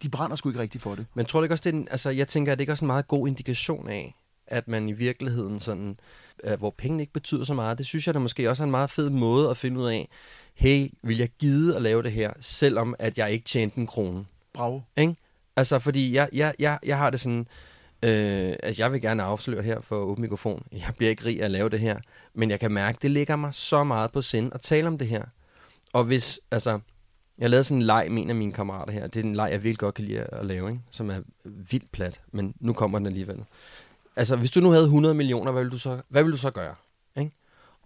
[0.04, 1.06] de brænder sgu ikke rigtig for det.
[1.14, 2.86] Men tror du ikke også, det er en, altså, jeg tænker, at det ikke også
[2.86, 4.16] en meget god indikation af,
[4.48, 6.00] at man i virkeligheden sådan,
[6.44, 8.72] øh, hvor pengene ikke betyder så meget, det synes jeg da måske også er en
[8.72, 10.10] meget fed måde at finde ud af,
[10.54, 14.26] hey, vil jeg gide at lave det her, selvom at jeg ikke tjente en krone?
[14.58, 14.84] Brav.
[14.98, 15.16] Ikke?
[15.56, 17.48] Altså, fordi jeg, jeg, jeg, jeg har det sådan,
[18.04, 21.52] øh, altså jeg vil gerne afsløre her for åben mikrofon, jeg bliver ikke rig at
[21.52, 22.00] lave det her,
[22.34, 25.08] men jeg kan mærke, det ligger mig så meget på sind at tale om det
[25.08, 25.24] her.
[25.94, 26.80] Og hvis, altså,
[27.38, 29.50] jeg lavede sådan en leg med en af mine kammerater her, det er en leg,
[29.52, 30.82] jeg virkelig godt kan lide at lave, ikke?
[30.92, 33.44] som er vildt plat, men nu kommer den alligevel.
[34.16, 36.52] Altså, hvis du nu havde 100 millioner, hvad ville du så, hvad ville du så
[36.52, 36.76] gøre?
[37.18, 37.32] Ikke?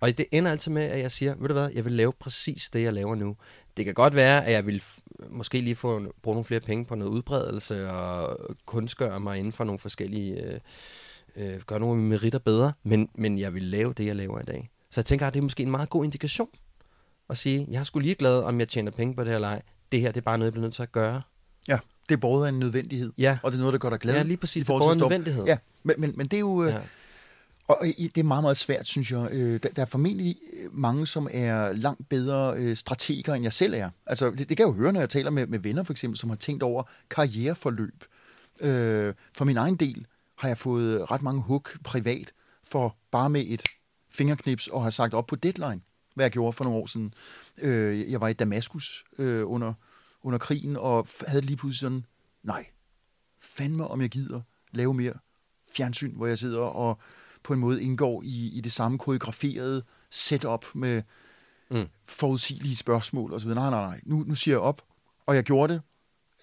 [0.02, 2.70] Og det ender altid med, at jeg siger, ved du hvad, jeg vil lave præcis
[2.70, 3.36] det, jeg laver nu.
[3.78, 4.84] Det kan godt være, at jeg vil
[5.30, 9.64] måske lige få bruge nogle flere penge på noget udbredelse og kunstgøre mig inden for
[9.64, 10.60] nogle forskellige, øh,
[11.36, 14.70] øh, gøre nogle meritter bedre, men, men jeg vil lave det, jeg laver i dag.
[14.90, 16.50] Så jeg tænker, at det er måske en meget god indikation
[17.30, 19.62] at sige, jeg er sgu ligeglad, om jeg tjener penge på det her leg.
[19.92, 21.22] Det her, det er bare noget, jeg bliver nødt til at gøre.
[21.68, 21.78] Ja,
[22.10, 23.38] det er både en nødvendighed, Ja.
[23.44, 24.16] og det er noget, der gør dig glad.
[24.16, 24.56] Ja, lige præcis.
[24.56, 25.46] i Det er både en nødvendighed.
[25.46, 26.64] Ja, men, men, men det er jo...
[26.64, 26.78] Ja.
[27.80, 29.28] Og det er meget, meget svært, synes jeg.
[29.32, 33.74] Øh, der, er formentlig øh, mange, som er langt bedre øh, strateger, end jeg selv
[33.74, 33.90] er.
[34.06, 36.18] Altså, det, det kan jeg jo høre, når jeg taler med, med venner, for eksempel,
[36.20, 38.04] som har tænkt over karriereforløb.
[38.60, 40.06] Øh, For min egen del
[40.36, 42.32] har jeg fået ret mange hook privat,
[42.64, 43.64] for bare med et
[44.10, 45.82] fingerknips og har sagt op på deadline,
[46.16, 47.14] hvad jeg gjorde for nogle år siden.
[47.58, 49.74] Øh, Jeg var i Damaskus øh, under,
[50.24, 52.06] under krigen, og havde lige pludselig sådan,
[52.44, 52.66] nej,
[53.40, 55.14] fandme om jeg gider lave mere
[55.76, 57.00] fjernsyn, hvor jeg sidder og
[57.44, 61.02] på en måde indgår i, i det samme koreograferede setup med
[61.72, 61.88] Mm.
[62.06, 63.48] forudsigelige spørgsmål osv.
[63.48, 64.02] Nej, nej, nej.
[64.04, 64.82] Nu, nu siger jeg op,
[65.26, 65.82] og jeg gjorde det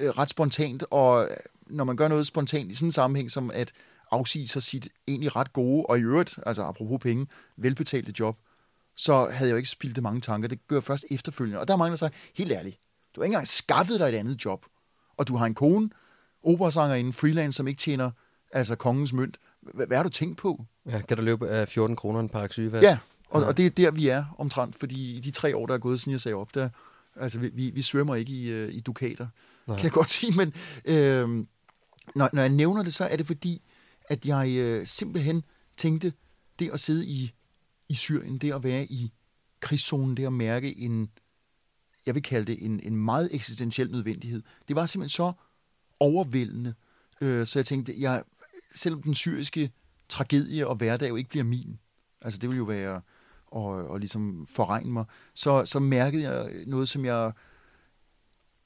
[0.00, 3.50] øh, ret spontant, og øh, når man gør noget spontant i sådan en sammenhæng som
[3.54, 3.72] at
[4.10, 8.38] afsige sig sit egentlig ret gode, og i øvrigt, altså apropos penge, velbetalte job,
[8.96, 10.48] så havde jeg jo ikke spildt det mange tanker.
[10.48, 11.60] Det gør jeg først efterfølgende.
[11.60, 12.76] Og der er mange, der siger, helt ærligt,
[13.14, 14.66] du har ikke engang skaffet dig et andet job,
[15.16, 15.90] og du har en kone,
[16.42, 18.10] operasangerinde, freelance, som ikke tjener
[18.52, 19.38] altså kongens mønt.
[19.74, 20.64] Hvad, hvad har du tænkt på?
[20.86, 22.98] Ja, kan du løbe af 14 kroner en par syge Ja,
[23.30, 23.46] og, Ja.
[23.46, 26.00] og det er der, vi er omtrent, fordi i de tre år, der er gået,
[26.00, 26.68] siden jeg sagde op, der,
[27.16, 29.26] altså, vi, vi, vi svømmer ikke i, øh, i dukater,
[29.66, 29.76] Nej.
[29.76, 30.52] kan jeg godt sige, men
[30.84, 31.28] øh,
[32.14, 33.62] når, når jeg nævner det, så er det fordi,
[34.08, 35.44] at jeg øh, simpelthen
[35.76, 36.12] tænkte,
[36.58, 37.32] det at sidde i,
[37.88, 39.12] i Syrien, det at være i
[39.60, 41.10] krigszonen, det at mærke en,
[42.06, 45.32] jeg vil kalde det en, en meget eksistentiel nødvendighed, det var simpelthen så
[46.00, 46.74] overvældende,
[47.20, 48.22] øh, så jeg tænkte, jeg,
[48.74, 49.70] selvom den syriske
[50.08, 51.78] tragedie og hverdag jo ikke bliver min,
[52.22, 53.00] altså det vil jo være
[53.56, 55.04] at, at ligesom forregne mig,
[55.34, 57.32] så, så mærkede jeg noget, som jeg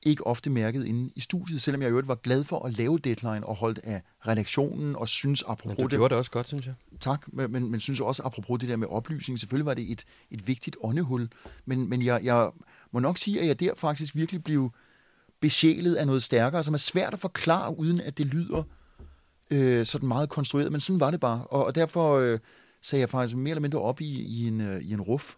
[0.03, 3.47] ikke ofte mærkede inde i studiet, selvom jeg øvrigt var glad for at lave deadline
[3.47, 6.67] og holdt af redaktionen og synes Men apropos du det, gjorde det også godt, synes
[6.67, 6.75] jeg.
[7.01, 10.05] tak, men, men, men synes også apropos det der med oplysning, selvfølgelig var det et,
[10.31, 11.29] et vigtigt åndehul,
[11.65, 12.51] men, men jeg, jeg
[12.91, 14.73] må nok sige, at jeg der faktisk virkelig blev
[15.41, 18.63] besjælet af noget stærkere, som er svært at forklare, uden at det lyder
[19.53, 22.39] øh, sådan meget konstrueret, men sådan var det bare, og, og derfor øh,
[22.83, 25.35] sagde jeg faktisk mere eller mindre op i, i, en, øh, i en ruf.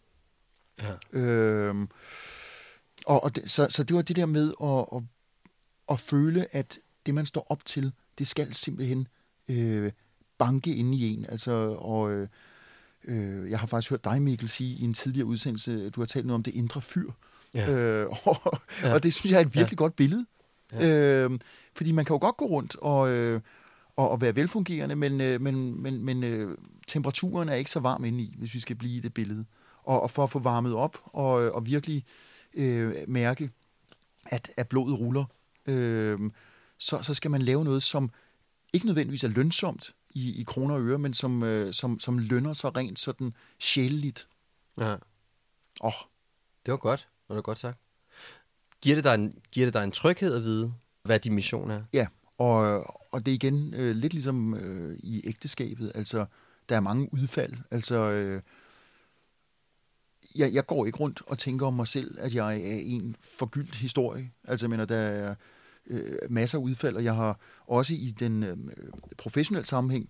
[0.82, 1.18] Ja.
[1.20, 1.88] Øhm,
[3.06, 5.02] og, og det, så, så det var det der med at, at,
[5.88, 9.08] at føle, at det, man står op til, det skal simpelthen
[9.48, 9.92] øh,
[10.38, 11.26] banke inde i en.
[11.28, 12.28] Altså, og øh,
[13.04, 16.26] øh, jeg har faktisk hørt dig, Mikkel, sige i en tidligere udsendelse, du har talt
[16.26, 17.10] noget om det indre fyr.
[17.54, 17.70] Ja.
[17.70, 18.94] Øh, og, Ja.
[18.94, 19.82] og det synes jeg er et virkelig Ja.
[19.82, 20.26] godt billede.
[20.72, 21.24] Ja.
[21.24, 21.30] Øh,
[21.76, 23.40] fordi man kan jo godt gå rundt og, øh,
[23.96, 28.04] og, og være velfungerende, men, øh, men, men, men øh, temperaturen er ikke så varm
[28.04, 29.44] inde i, hvis vi skal blive i det billede.
[29.82, 32.04] Og, og for at få varmet op og, og virkelig
[32.54, 33.50] øh, mærke,
[34.26, 35.24] at, at blodet ruller,
[35.66, 36.30] øh,
[36.78, 38.10] så, så skal man lave noget, som
[38.72, 42.52] ikke nødvendigvis er lønsomt i, i kroner og øre, men som, øh, som, som lønner
[42.52, 44.28] sig rent sådan sjæleligt.
[44.78, 44.92] Ja.
[44.92, 44.98] Åh,
[45.80, 45.92] oh,
[46.66, 47.08] Det var godt.
[47.28, 47.78] Det var godt sagt.
[48.80, 51.82] Giver det, dig en, giver det dig en tryghed at vide, hvad din mission er?
[51.92, 52.06] Ja,
[52.38, 55.92] og, og det er igen øh, lidt ligesom øh, i ægteskabet.
[55.94, 56.26] Altså,
[56.68, 57.52] der er mange udfald.
[57.70, 58.42] Altså, øh,
[60.34, 63.74] jeg, jeg går ikke rundt og tænker om mig selv, at jeg er en forgyldt
[63.74, 64.30] historie.
[64.44, 65.34] Altså, jeg mener, der er
[65.86, 68.56] øh, masser af udfald, og jeg har også i den øh,
[69.18, 70.08] professionelle sammenhæng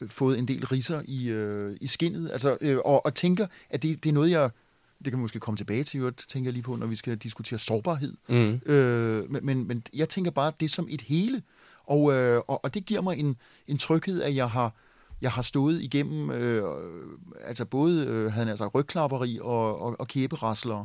[0.00, 2.30] øh, fået en del riser i, øh, i skinnet.
[2.30, 4.50] Altså, øh, og, og tænker, at det, det er noget, jeg
[4.98, 7.16] det kan vi måske komme tilbage til, øvrigt, tænker jeg lige på, når vi skal
[7.16, 8.14] diskutere sårbarhed.
[8.28, 8.60] Mm.
[8.66, 11.42] Øh, men, men, men jeg tænker bare det som et hele.
[11.84, 14.74] Og, øh, og, og det giver mig en, en tryghed, at jeg har,
[15.20, 16.62] jeg har stået igennem, øh,
[17.44, 20.84] altså både øh, havde altså rygklapperi og, og, og kæberasler,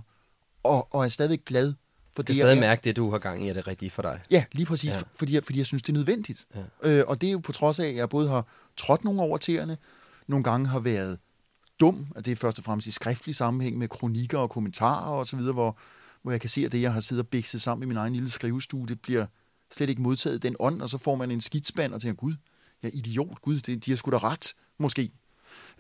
[0.64, 1.74] og, og er stadigvæk glad
[2.16, 3.90] for Du kan det, stadig jeg mærke det, du har gang i, er det rigtige
[3.90, 4.20] for dig.
[4.32, 5.02] Ja, lige præcis, ja.
[5.16, 6.46] fordi, jeg, fordi jeg synes, det er nødvendigt.
[6.84, 7.00] Ja.
[7.00, 8.46] Øh, og det er jo på trods af, at jeg både har
[8.78, 9.78] trådt nogle over tæerne,
[10.28, 11.20] nogle gange har været
[11.82, 15.26] dum, og det er først og fremmest i skriftlig sammenhæng med kronikker og kommentarer og
[15.26, 15.78] så videre, hvor,
[16.22, 18.14] hvor jeg kan se, at det, jeg har siddet og bikset sammen i min egen
[18.14, 19.26] lille skrivestue, det bliver
[19.72, 22.34] slet ikke modtaget den ånd, og så får man en skidspand og tænker, gud,
[22.84, 25.12] jeg er idiot, gud, det, de har sgu da ret, måske.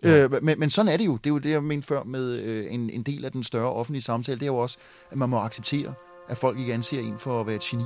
[0.03, 0.23] Ja.
[0.23, 1.17] Øh, men, men sådan er det jo.
[1.17, 3.71] Det er jo det, jeg mente før med øh, en, en del af den større
[3.71, 4.39] offentlige samtale.
[4.39, 4.77] Det er jo også,
[5.11, 5.93] at man må acceptere,
[6.29, 7.83] at folk ikke anser en for at være et geni.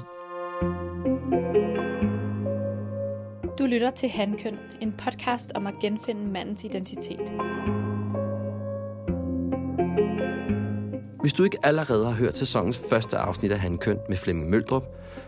[3.60, 7.32] Du lytter til Handkøn, en podcast om at genfinde mandens identitet.
[11.26, 14.84] Hvis du ikke allerede har hørt sæsonens første afsnit af Handkøn med Flemming Møldrup,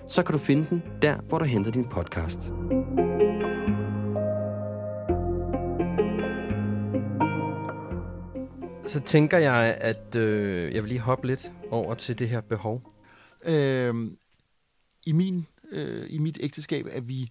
[0.07, 2.41] så kan du finde den der, hvor du henter din podcast.
[8.87, 12.93] Så tænker jeg, at øh, jeg vil lige hoppe lidt over til det her behov.
[13.45, 14.11] øh,
[15.05, 17.27] i, min, øh, i mit ægteskab er vi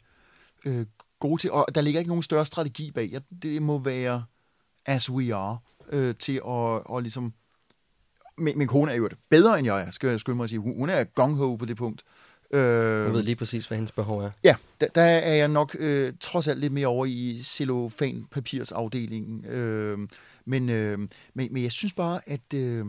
[0.64, 0.86] øh,
[1.20, 3.08] gode til, og der ligger ikke nogen større strategi bag.
[3.12, 4.24] Jeg, det må være
[4.86, 5.58] as we are,
[5.92, 7.34] øh, til at og ligesom...
[8.38, 10.58] Min, min kone er jo bedre end jeg er, skal jeg skynde mig at sige.
[10.58, 12.02] Hun, hun er gung-ho på det punkt.
[12.50, 14.30] Øh, Jeg ved lige præcis, hvad hendes behov er.
[14.44, 19.46] Ja, der, der er jeg nok øh, trods alt lidt mere over i cellofan-papirsafdelingen.
[19.46, 19.98] Øh,
[20.44, 20.98] men, øh,
[21.34, 22.86] men, men jeg synes bare, at øh,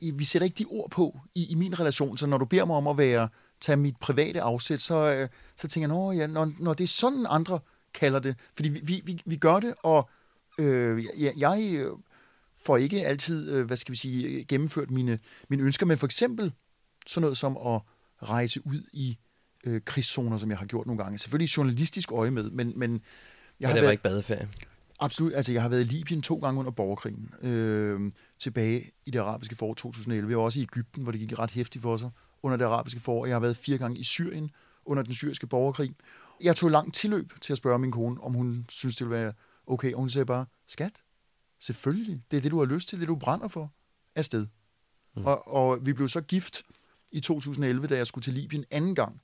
[0.00, 2.18] vi sætter ikke de ord på i, i min relation.
[2.18, 3.28] Så når du beder mig om at være
[3.60, 6.88] tage mit private afsæt, så, øh, så tænker jeg, Nå, ja, når, når det er
[6.88, 7.58] sådan, andre
[7.94, 8.36] kalder det.
[8.54, 10.08] Fordi vi, vi, vi, gør det, og
[10.58, 11.86] øh, jeg, jeg
[12.66, 16.52] får ikke altid, øh, hvad skal vi sige, gennemført mine, mine ønsker, men for eksempel
[17.06, 17.80] sådan noget som at
[18.22, 19.18] rejse ud i
[19.64, 21.18] øh, krigszoner, som jeg har gjort nogle gange.
[21.18, 23.00] Selvfølgelig journalistisk øje med, men, men
[23.60, 24.48] jeg har det var været, ikke badeferie.
[25.00, 25.32] Absolut.
[25.34, 27.30] Altså, jeg har været i Libyen to gange under borgerkrigen.
[27.42, 30.30] Øh, tilbage i det arabiske forår 2011.
[30.30, 32.10] Jeg var også i Ægypten, hvor det gik ret hæftigt for sig
[32.42, 33.26] under det arabiske forår.
[33.26, 34.50] Jeg har været fire gange i Syrien
[34.84, 35.94] under den syriske borgerkrig.
[36.42, 39.32] Jeg tog langt tilløb til at spørge min kone, om hun synes, det ville være
[39.66, 39.92] okay.
[39.92, 40.92] Og hun sagde bare, skat,
[41.66, 42.22] selvfølgelig.
[42.30, 43.72] Det er det, du har lyst til, det du brænder for.
[44.14, 44.46] Afsted.
[45.16, 45.26] Mm.
[45.26, 46.62] Og, og vi blev så gift
[47.12, 49.20] i 2011, da jeg skulle til Libyen anden gang.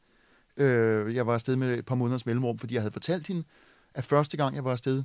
[0.57, 3.44] Øh, jeg var afsted med et par måneders mellemrum, fordi jeg havde fortalt hende,
[3.94, 5.02] at første gang, jeg var afsted,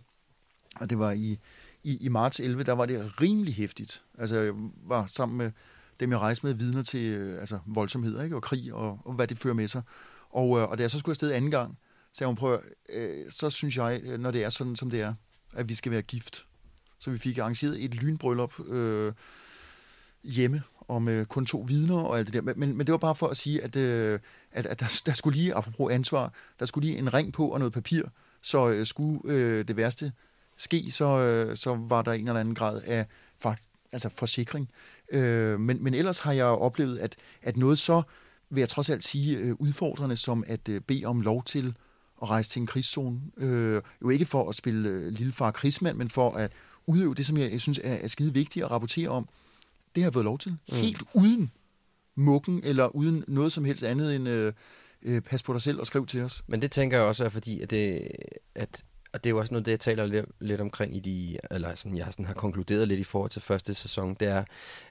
[0.76, 1.40] og det var i,
[1.84, 4.04] i, i marts 11, der var det rimelig hæftigt.
[4.18, 5.52] Altså, jeg var sammen med
[6.00, 8.36] dem, jeg rejste med, vidner til øh, altså, voldsomheder ikke?
[8.36, 9.82] og krig, og, og hvad det fører med sig.
[10.30, 11.78] Og, øh, og da jeg så skulle afsted anden gang,
[12.14, 15.14] sagde hun, prøv, øh, så synes jeg, øh, når det er sådan, som det er,
[15.54, 16.47] at vi skal være gift.
[17.00, 19.14] Så vi fik arrangeret et lynbryllup øh,
[20.24, 22.54] hjemme, og med kun to vidner og alt det der.
[22.54, 24.20] Men, men, det var bare for at sige, at, øh,
[24.52, 27.60] at, at der, der skulle lige, apropos ansvar, der skulle lige en ring på og
[27.60, 28.04] noget papir,
[28.42, 30.12] så øh, skulle øh, det værste
[30.58, 33.06] ske, så, øh, så var der en eller anden grad af
[33.40, 34.70] fakt, altså forsikring.
[35.12, 38.02] Øh, men, men ellers har jeg oplevet, at, at noget så,
[38.50, 41.76] vil jeg trods alt sige, øh, udfordrende som at øh, bede om lov til
[42.22, 43.22] at rejse til en krigszone.
[43.38, 46.52] Øh, jo ikke for at spille øh, lillefar krigsmand, men for at
[46.88, 49.30] udøve det, som jeg, jeg synes er, er skide vigtigt at rapportere om.
[49.96, 50.52] Det har jeg fået lov til.
[50.52, 50.58] Mm.
[50.78, 51.52] Helt uden
[52.16, 54.54] mukken, eller uden noget som helst andet end øh,
[55.02, 56.44] øh, pas på dig selv og skriv til os.
[56.48, 58.08] Men det tænker jeg også er fordi, at det,
[58.56, 61.38] at, og det er jo også noget, det jeg taler lidt, lidt omkring i de,
[61.52, 64.44] eller sådan, jeg sådan har konkluderet lidt i forhold til første sæson, det er,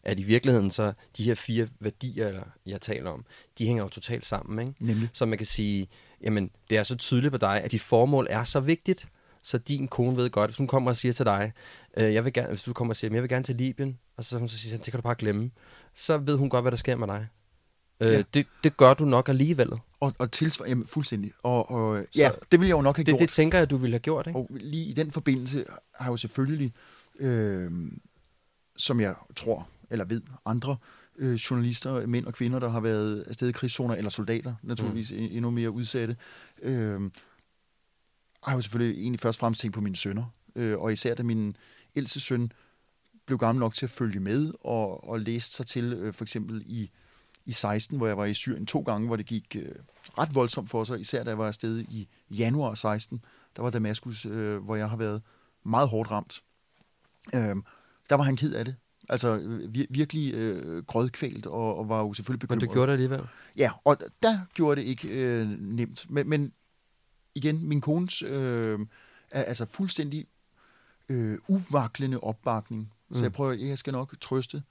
[0.03, 3.25] at i virkeligheden så, de her fire værdier, eller jeg taler om,
[3.59, 4.85] de hænger jo totalt sammen, ikke?
[4.85, 5.09] Nemlig.
[5.13, 5.89] Så man kan sige,
[6.23, 9.09] jamen, det er så tydeligt på dig, at dit formål er så vigtigt,
[9.47, 11.53] så din kone ved godt, hvis hun kommer og siger til dig,
[11.97, 14.25] øh, jeg vil gerne, hvis du kommer og siger, jeg vil gerne til Libyen, og
[14.25, 15.51] så, så siger hun, det kan du bare glemme,
[15.95, 17.27] så ved hun godt, hvad der sker med dig.
[18.01, 18.23] Øh, Ja.
[18.35, 19.73] det, det gør du nok alligevel.
[20.01, 21.33] Og, og tilsvar, jamen fuldstændig.
[21.43, 23.21] Og, og ja, det ville jeg jo nok have Det, gjort.
[23.21, 24.39] det tænker jeg, du ville have gjort, ikke?
[24.39, 26.73] Og lige i den forbindelse har jeg jo selvfølgelig,
[27.21, 27.71] øh,
[28.77, 30.77] som jeg tror, eller ved, andre
[31.19, 35.19] øh, journalister, mænd og kvinder, der har været afsted i krigszoner, eller soldater naturligvis mm.
[35.19, 36.17] endnu mere udsatte,
[36.63, 37.01] øh,
[38.47, 40.25] har jo selvfølgelig egentlig først og fremmest tænkt på mine sønner.
[40.57, 41.57] Øh, og især da min
[41.97, 42.53] ældste søn
[43.27, 46.63] blev gammel nok til at følge med og, og læste sig til, øh, for eksempel
[46.67, 46.91] i,
[47.47, 49.73] i 16, hvor jeg var i Syrien to gange, hvor det gik øh,
[50.19, 53.25] ret voldsomt for sig, især da jeg var afsted i januar 16,
[53.57, 55.23] der var Damaskus, øh, hvor jeg har været
[55.65, 56.43] meget hårdt ramt.
[57.35, 57.57] Øh,
[58.11, 58.77] der var han ked af det.
[59.09, 62.69] Altså øh, vir- virkelig øh, grødkvælt, og, og var jo selvfølgelig Men bekymret.
[62.71, 63.21] du gjorde det alligevel.
[63.57, 66.11] Ja, og der gjorde det ikke øh, nemt.
[66.11, 66.53] Men, men
[67.37, 68.79] igen, min kones øh,
[69.31, 70.27] altså fuldstændig
[71.09, 72.93] øh, uvaklende opbakning.
[73.13, 73.23] Så Mm.
[73.23, 74.63] jeg prøver, jeg skal nok trøste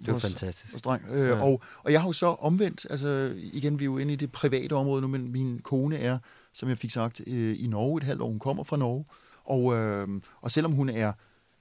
[0.00, 0.72] Det er vores- fantastisk.
[0.72, 1.02] vores dreng.
[1.10, 1.42] Øh, ja.
[1.42, 4.32] og, og jeg har jo så omvendt, altså igen, vi er jo inde i det
[4.32, 6.18] private område nu, men min kone er,
[6.52, 8.28] som jeg fik sagt, øh, i Norge et halvt år.
[8.28, 9.04] Hun kommer fra Norge.
[9.44, 10.08] Og, øh,
[10.40, 11.12] og selvom hun er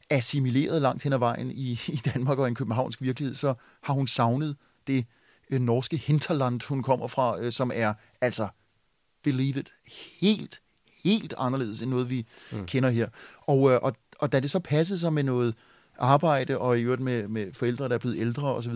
[0.09, 3.93] assimileret langt hen ad vejen i, i Danmark og i en københavnsk virkelighed, så har
[3.93, 4.55] hun savnet
[4.87, 5.05] det
[5.49, 8.47] øh, norske hinterland, hun kommer fra, øh, som er altså,
[9.23, 9.73] believe it,
[10.19, 10.61] helt,
[11.03, 12.65] helt anderledes end noget, vi mm.
[12.65, 13.07] kender her.
[13.41, 15.55] Og, øh, og, og da det så passede sig med noget
[15.97, 18.73] arbejde, og i øvrigt med, med forældre, der er blevet ældre osv.,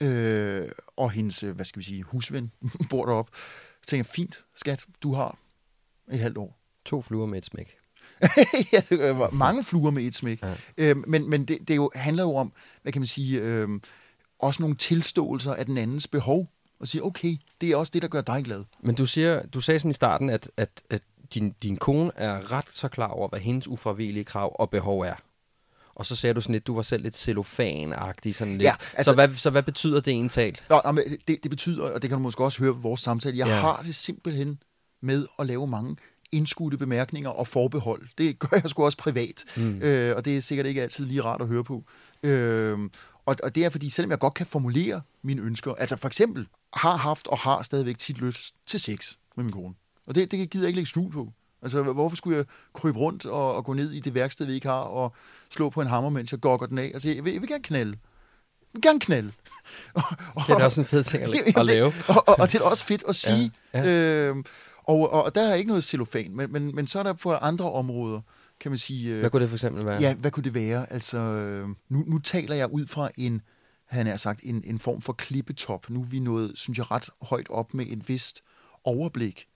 [0.00, 2.52] øh, og hendes, øh, hvad skal vi sige, husven
[2.90, 3.32] bor deroppe,
[3.82, 5.38] så tænkte jeg, fint, skat, du har
[6.12, 6.58] et halvt år.
[6.84, 7.74] To fluer med et smæk.
[8.72, 10.42] ja, det var mange fluer med et smæk.
[10.42, 10.54] Ja.
[10.76, 12.52] Øhm, men men det, det jo, handler jo om,
[12.82, 13.82] hvad kan man sige, øhm,
[14.38, 16.50] også nogle tilståelser af den andens behov.
[16.82, 18.64] Og sige, okay, det er også det, der gør dig glad.
[18.80, 21.02] Men du, siger, du sagde sådan i starten, at, at, at
[21.34, 25.14] din, din kone er ret så klar over, hvad hendes ufravigelige krav og behov er.
[25.94, 28.34] Og så sagde du sådan lidt, du var selv lidt cellofan-agtig.
[28.34, 28.62] Sådan lidt.
[28.62, 30.54] Ja, altså- så, hvad, så hvad betyder det egentlig?
[30.68, 33.00] Nå, nå, men det, det betyder, og det kan du måske også høre på vores
[33.00, 33.54] samtale, jeg ja.
[33.54, 34.58] har det simpelthen
[35.02, 35.96] med at lave mange
[36.32, 38.02] indskudte bemærkninger og forbehold.
[38.18, 39.82] Det gør jeg sgu også privat, mm.
[39.82, 41.84] øh, og det er sikkert ikke altid lige rart at høre på.
[42.22, 42.78] Øh,
[43.26, 46.46] og, og det er fordi, selvom jeg godt kan formulere mine ønsker, altså for eksempel
[46.74, 49.74] har haft og har stadigvæk tit lyst til sex med min kone.
[50.06, 51.32] Og det, det gider jeg ikke lægge skjul på.
[51.62, 54.68] Altså, hvorfor skulle jeg krybe rundt og, og gå ned i det værksted, vi ikke
[54.68, 55.14] har, og
[55.50, 56.90] slå på en hammer, mens jeg gokker den af?
[56.94, 57.90] Altså, jeg vil, jeg vil gerne knalde.
[57.90, 59.32] Jeg vil gerne knalde.
[59.94, 60.02] Og,
[60.34, 61.86] og, Det er da også en fed ting at, Jamen, at lave.
[61.86, 63.52] Det, og, og, og det er også fedt at sige.
[63.74, 64.44] Ja, Ja, Øhm,
[64.84, 67.32] og, og, og der er ikke noget cellofan, men, men, men så er der på
[67.32, 68.20] andre områder,
[68.62, 69.14] kan man sige...
[69.14, 70.00] øh, Hvad kunne det for eksempel være?
[70.00, 70.92] Ja, hvad kunne det være?
[70.92, 73.42] Altså, øh, nu, nu taler jeg ud fra en,
[73.84, 75.90] han har sagt, en, en form for klippetop.
[75.90, 78.42] Nu er vi nået, synes jeg, ret højt op med et vist
[78.84, 79.46] overblik.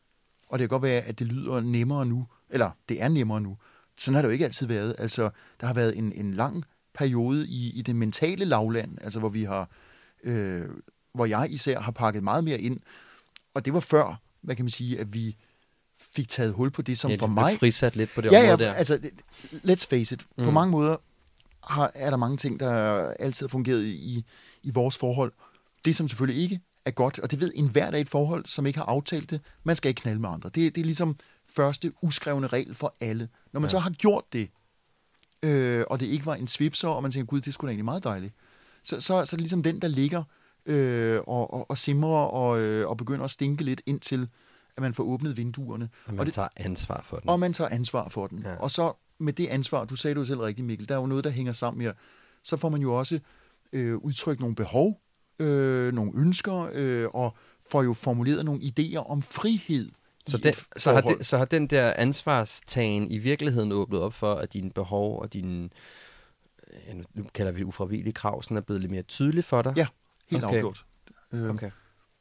[0.48, 3.56] Og det kan godt være, at det lyder nemmere nu, eller det er nemmere nu.
[3.98, 4.94] Sådan har det jo ikke altid været.
[4.98, 5.30] Altså,
[5.60, 9.44] der har været en, en lang periode i, i det mentale lavland, altså hvor vi
[9.44, 9.70] har,
[10.24, 10.64] øh,
[11.14, 12.80] hvor jeg især har pakket meget mere ind.
[13.54, 15.36] Og det var før, hvad kan man sige, at vi
[16.16, 17.58] fik taget hul på det, som Ja, for mig...
[17.58, 18.74] frisat lidt på det ja, område ja, der.
[18.74, 18.98] altså,
[19.52, 20.26] let's face it.
[20.38, 20.44] Mm.
[20.44, 20.96] På mange måder
[21.64, 22.72] har, er der mange ting, der
[23.08, 24.24] altid har fungeret i,
[24.62, 25.32] i vores forhold.
[25.84, 28.66] Det, som selvfølgelig ikke er godt, og det ved enhver, der er et forhold, som
[28.66, 30.50] ikke har aftalt det, man skal ikke knalde med andre.
[30.54, 31.16] Det, det er ligesom
[31.54, 33.28] første uskrevne regel for alle.
[33.52, 33.70] Når man ja.
[33.70, 34.48] så har gjort det,
[35.42, 37.84] øh, og det ikke var en svipser, og man tænker, gud, det skulle da egentlig
[37.84, 38.34] meget dejligt,
[38.82, 40.22] så, så, så er det ligesom den, der ligger
[40.66, 44.28] øh, og, og, og simrer og, øh, og begynder at stinke lidt indtil,
[44.76, 45.88] at man får åbnet vinduerne.
[46.06, 47.28] Og man og det, tager ansvar for den.
[47.30, 48.42] og man tager ansvar for den.
[48.42, 48.56] Ja.
[48.56, 51.06] Og så med det ansvar, du sagde det jo selv rigtigt, Mikkel, der er jo
[51.06, 51.92] noget, der hænger sammen her.
[52.42, 53.20] Så får man jo også
[53.72, 55.00] øh, udtrykt nogle behov,
[55.38, 57.36] øh, nogle ønsker, øh, og
[57.70, 59.90] får jo formuleret nogle idéer om frihed.
[60.28, 64.34] Så, den, så, har det, så har den der ansvarstagen i virkeligheden åbnet op for,
[64.34, 65.68] at dine behov og dine,
[66.88, 69.62] ja, nu- nu kalder vi det ufravigelige krav, sådan er blevet lidt mere tydelige for
[69.62, 69.72] dig?
[69.76, 69.86] Ja,
[70.30, 70.54] helt Okay.
[70.56, 70.84] afgjort.
[71.32, 71.70] Øh, Okay.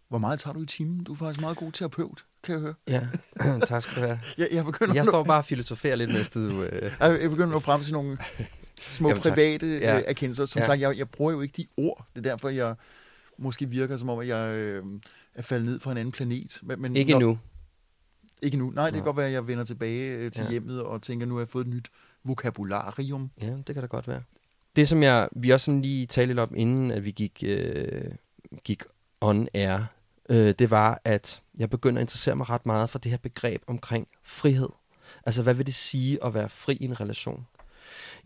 [0.09, 1.03] Hvor meget tager du i timen?
[1.03, 2.73] Du er faktisk meget god terapeut, kan jeg høre.
[2.87, 3.07] Ja,
[3.67, 4.19] tak skal du have.
[4.37, 6.39] Jeg, jeg begynder Jeg at står bare og filosoferer lidt, mens du...
[6.63, 6.91] Øh,
[7.21, 8.17] Jeg begynder at nå frem til nogle
[8.87, 9.33] små Jamen, tak.
[9.33, 9.95] private Ja.
[9.95, 10.01] ja.
[10.05, 10.45] erkendelser.
[10.45, 10.65] Som Ja.
[10.65, 12.07] sagt, jeg, jeg bruger jo ikke de ord.
[12.15, 12.75] Det er derfor, jeg
[13.37, 14.83] måske virker som om, at jeg øh,
[15.35, 16.59] er faldet ned fra en anden planet.
[16.63, 17.37] Men, men ikke når- nu.
[18.41, 18.69] Ikke nu.
[18.69, 19.05] Nej, det kan Nå.
[19.05, 20.49] godt være, at jeg vender tilbage øh, til Ja.
[20.49, 21.87] hjemmet og tænker, nu har jeg fået et nyt
[22.23, 23.31] vokabularium.
[23.41, 24.21] Ja, det kan da godt være.
[24.75, 28.01] Det, som jeg, vi også sådan lige talte lidt om, inden at vi gik, øh,
[28.63, 28.83] gik
[29.21, 29.79] on air,
[30.29, 33.63] øh, det var, at jeg begynder at interessere mig ret meget for det her begreb
[33.67, 34.69] omkring frihed.
[35.25, 37.47] Altså, hvad vil det sige at være fri i en relation?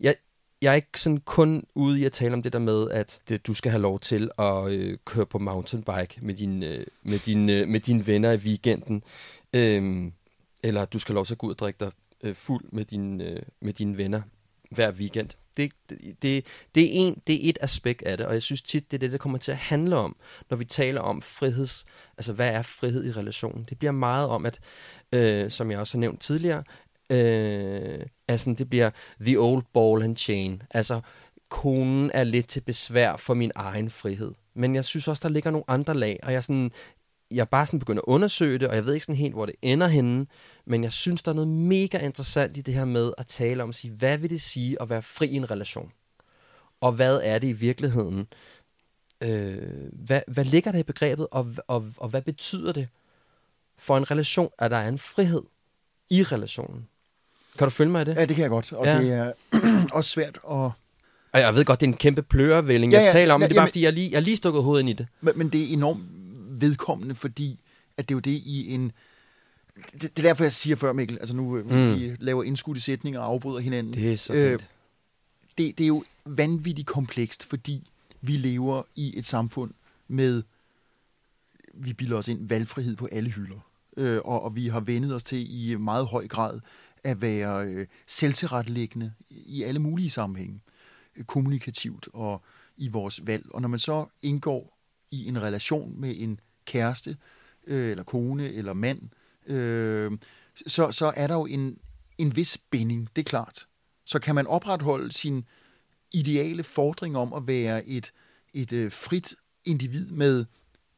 [0.00, 0.14] Jeg,
[0.62, 3.46] jeg er ikke sådan kun ude i at tale om det der med, at det,
[3.46, 7.50] du skal have lov til at øh, køre på mountainbike med, din, øh, med, din,
[7.50, 9.02] øh, med dine venner i weekenden,
[9.52, 10.12] øh,
[10.62, 11.90] eller du skal have lov til at gå ud og drikke dig
[12.22, 14.22] øh, fuld med, din, øh, med dine venner
[14.70, 15.28] hver weekend.
[15.56, 15.72] Det,
[16.22, 18.96] det, det, er en, det er et aspekt af det, og jeg synes tit, det
[18.96, 20.16] er det, der kommer til at handle om,
[20.50, 21.84] når vi taler om friheds...
[22.18, 23.66] Altså, hvad er frihed i relationen?
[23.68, 24.60] Det bliver meget om, at,
[25.12, 26.62] øh, som jeg også har nævnt tidligere,
[27.10, 28.90] øh, altså, det bliver
[29.20, 30.62] the old ball and chain.
[30.70, 31.00] Altså,
[31.48, 34.32] konen er lidt til besvær for min egen frihed.
[34.54, 36.72] Men jeg synes også, der ligger nogle andre lag, og jeg sådan,
[37.30, 39.46] jeg er bare sådan begyndt at undersøge det, og jeg ved ikke sådan helt, hvor
[39.46, 40.26] det ender henne,
[40.66, 43.68] men jeg synes, der er noget mega interessant i det her med at tale om
[43.68, 45.92] at sige, hvad vil det sige at være fri i en relation?
[46.80, 48.26] Og hvad er det i virkeligheden?
[49.20, 49.58] Øh,
[49.92, 52.88] hvad, hvad ligger der i begrebet, og, og, og hvad betyder det
[53.78, 55.42] for en relation, at der er en frihed
[56.10, 56.86] i relationen?
[57.58, 58.14] Kan du følge mig i det?
[58.16, 58.72] Ja, det kan jeg godt.
[58.72, 58.98] Og Ja.
[59.02, 59.32] det er
[59.96, 60.70] også svært at...
[61.32, 63.44] Og jeg ved godt, det er en kæmpe plørevælling, jeg Ja, ja, taler om, ja,
[63.44, 65.06] men det er bare jamen- fordi, jeg lige, jeg lige stukket hovedet ind i det.
[65.20, 66.02] Men, men det er enormt
[66.60, 67.60] vedkommende, fordi
[67.96, 68.92] at det er jo det i en...
[69.92, 71.76] Det, det er derfor, jeg siger før, Mikkel, altså nu mm.
[71.76, 71.94] Mm.
[71.94, 73.94] vi laver indskudte sætninger og afbryder hinanden.
[73.94, 74.58] Det er så Øh,
[75.58, 77.90] det, det er jo vanvittigt komplekst, fordi
[78.20, 79.70] vi lever i et samfund
[80.08, 80.42] med,
[81.74, 83.70] vi bilder os ind, valgfrihed på alle hylder.
[83.96, 86.60] Øh, og, og vi har vendet os til i meget høj grad
[87.04, 90.60] at være øh, selvtilrettelæggende i alle mulige sammenhænge.
[91.16, 92.42] Øh, kommunikativt og
[92.76, 93.46] i vores valg.
[93.50, 94.78] Og når man så indgår
[95.10, 97.16] i en relation med en kæreste,
[97.66, 99.00] øh, eller kone, eller mand,
[99.46, 100.12] øh,
[100.66, 101.78] så, så er der jo en,
[102.18, 103.66] en vis binding, det er klart.
[104.04, 105.44] Så kan man opretholde sin
[106.12, 108.12] ideale fordring om at være et,
[108.54, 109.34] et øh, frit
[109.64, 110.44] individ med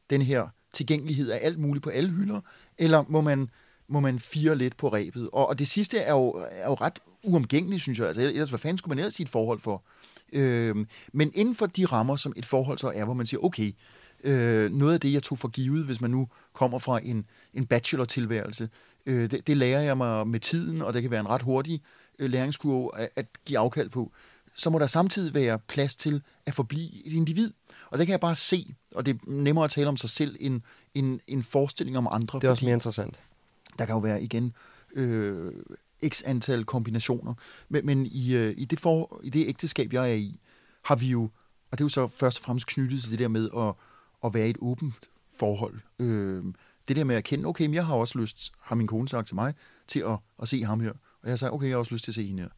[0.09, 2.41] den her tilgængelighed af alt muligt på alle hylder,
[2.77, 3.49] eller må man,
[3.87, 5.29] må man fire lidt på rebet?
[5.33, 8.07] Og, og det sidste er jo, er jo ret uomgængeligt, synes jeg.
[8.07, 9.83] Altså, ellers, hvad fanden skulle man ellers sige et forhold for?
[10.33, 10.75] Øh,
[11.13, 13.71] men inden for de rammer, som et forhold så er, hvor man siger, okay,
[14.23, 17.65] øh, noget af det, jeg tog for givet, hvis man nu kommer fra en, en
[17.65, 18.69] bachelor-tilværelse,
[19.05, 21.81] øh, det, det lærer jeg mig med tiden, og det kan være en ret hurtig
[22.19, 24.11] øh, læringskurve at, at give afkald på.
[24.55, 27.51] Så må der samtidig være plads til at forblive et individ.
[27.89, 30.35] Og det kan jeg bare se, og det er nemmere at tale om sig selv,
[30.39, 30.61] end
[30.93, 32.39] en, en forestilling om andre.
[32.39, 33.19] Det er også mere interessant.
[33.79, 34.53] Der kan jo være igen
[34.95, 35.53] øh,
[36.09, 37.33] x antal kombinationer.
[37.69, 40.39] Men, men i, øh, i, det for, i det ægteskab, jeg er i,
[40.83, 41.21] har vi jo,
[41.71, 43.73] og det er jo så først og fremmest knyttet til det der med at,
[44.23, 44.93] at være i et åbent
[45.37, 45.79] forhold.
[45.99, 46.43] Øh,
[46.87, 49.27] det der med at kende, okay, men jeg har også lyst, har min kone sagt
[49.27, 49.53] til mig,
[49.87, 50.91] til at, at se ham her.
[51.23, 52.49] Og jeg sagt, okay, jeg har også lyst til at se hende her.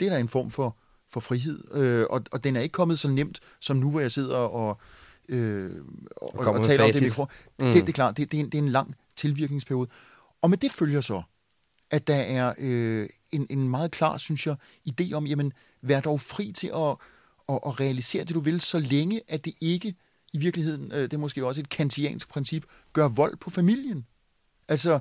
[0.00, 0.76] Det er da en form for,
[1.10, 4.12] for frihed, øh, og, og den er ikke kommet så nemt, som nu, hvor jeg
[4.12, 4.80] sidder og,
[5.28, 5.70] øh,
[6.16, 7.18] og, og, og taler om det.
[7.18, 7.26] Mm.
[7.66, 9.88] Det, det er klart, det, det, er en, det er en lang tilvirkningsperiode.
[10.42, 11.22] Og med det følger så,
[11.90, 14.56] at der er øh, en, en meget klar, synes jeg,
[14.90, 15.52] idé om, jamen,
[15.82, 16.96] vær dog fri til at,
[17.48, 19.94] at, at realisere det, du vil, så længe at det ikke
[20.36, 24.06] i virkeligheden, øh, det er måske også et kantiansk princip, gør vold på familien.
[24.68, 24.98] Altså...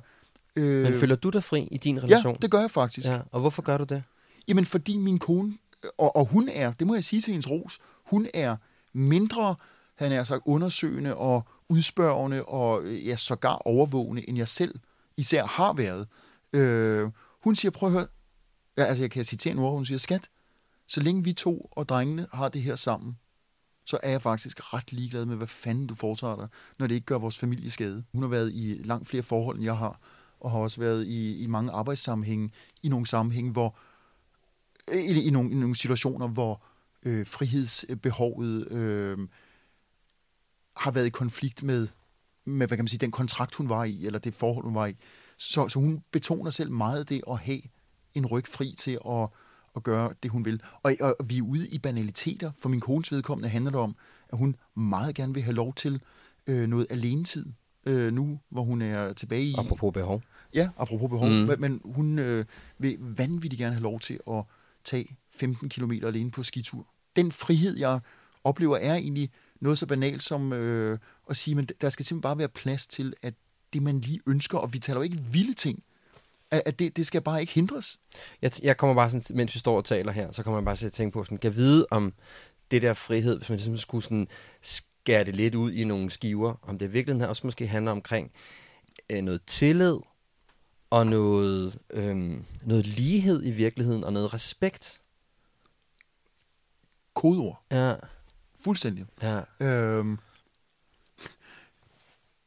[0.56, 2.34] Øh, Men føler du dig fri i din relation?
[2.34, 3.08] Ja, det gør jeg faktisk.
[3.08, 4.04] Ja, og hvorfor gør du det?
[4.48, 5.58] Jamen, fordi min kone,
[5.98, 8.56] og, og hun er, det må jeg sige til hendes ros, hun er
[8.94, 9.56] mindre,
[9.96, 14.80] han er sagt, undersøgende og udspørgende og ja, sågar overvågende, end jeg selv
[15.18, 16.08] især har været.
[16.54, 17.10] Øh,
[17.44, 18.08] hun siger, prøv at høre,
[18.78, 20.30] ja, altså jeg kan citere en ord, hun siger, skat,
[20.88, 23.18] så længe vi to og drengene har det her sammen,
[23.86, 26.48] så er jeg faktisk ret ligeglad med, hvad fanden du foretager dig,
[26.80, 28.04] når det ikke gør vores familie skade.
[28.12, 30.00] Hun har været i langt flere forhold, end jeg har,
[30.40, 32.52] og har også været i, i mange arbejdssammenhænge,
[32.84, 33.78] i nogle sammenhænge, hvor
[34.94, 36.64] i, i, nogle, i nogle situationer, hvor
[37.04, 39.18] øh, frihedsbehovet øh,
[40.78, 41.88] har været i konflikt med,
[42.46, 44.86] med, hvad kan man sige, den kontrakt, hun var i, eller det forhold, hun var
[44.86, 44.96] i.
[45.38, 47.62] Så, så hun betoner selv meget det at have
[48.14, 49.30] en ryg fri til at,
[49.76, 50.62] at gøre det, hun vil.
[50.84, 52.52] Og, og vi er ude i banaliteter.
[52.58, 53.96] For min kones vedkommende handler det om,
[54.30, 56.02] at hun meget gerne vil have lov til
[56.48, 57.46] øh, noget alenetid.
[57.86, 59.56] Øh, nu, hvor hun er tilbage i...
[59.58, 60.22] Apropos behov.
[60.54, 61.30] Ja, apropos behov.
[61.30, 61.60] Mm.
[61.60, 62.46] Men, hun øh,
[62.78, 64.44] vil vanvittigt gerne have lov til at
[64.84, 66.88] tage 15 km alene på skitur.
[67.16, 68.00] Den frihed, jeg
[68.44, 69.30] oplever, er egentlig
[69.62, 71.00] noget så banalt som øh,
[71.30, 73.34] at sige, men der skal simpelthen bare være plads til, at
[73.74, 75.84] det, man lige ønsker, og vi taler jo ikke vilde ting,
[76.56, 78.00] at, at det, det skal bare ikke hindres.
[78.42, 80.76] Jeg, jeg kommer bare sådan, mens vi står og taler her, så kommer jeg bare
[80.76, 82.14] til at tænke på, sådan, kan vide om
[82.72, 84.28] det der frihed, hvis man ligesom skulle sådan
[84.62, 88.32] skære det lidt ud i nogle skiver, om det i virkeligheden også måske handler omkring
[89.10, 89.98] øh, noget tillid,
[90.90, 92.16] og noget, øh,
[92.62, 95.02] noget lighed i virkeligheden, og noget respekt.
[97.14, 97.62] Kodeord.
[97.72, 97.96] Ja.
[98.60, 99.06] Fuldstændig.
[99.22, 99.42] Ja.
[99.60, 100.18] Øhm,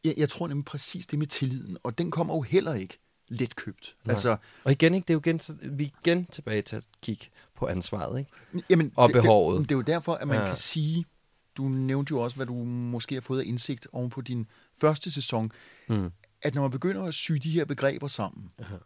[0.04, 2.98] jeg, jeg tror nemlig præcis det med tilliden, og den kommer jo heller ikke
[3.28, 3.96] let købt.
[4.04, 4.12] Nej.
[4.12, 5.40] Altså, og igen, ikke, det er jo igen,
[5.78, 7.26] vi er igen tilbage til at kigge
[7.56, 8.30] på ansvaret, ikke?
[8.70, 9.60] Jamen, og det, behovet.
[9.60, 10.46] Det, det er jo derfor, at man ja.
[10.46, 11.04] kan sige,
[11.56, 14.46] du nævnte jo også, hvad du måske har fået af indsigt oven på din
[14.80, 15.52] første sæson,
[15.88, 16.10] mm.
[16.42, 18.76] at når man begynder at sy de her begreber sammen, Aha.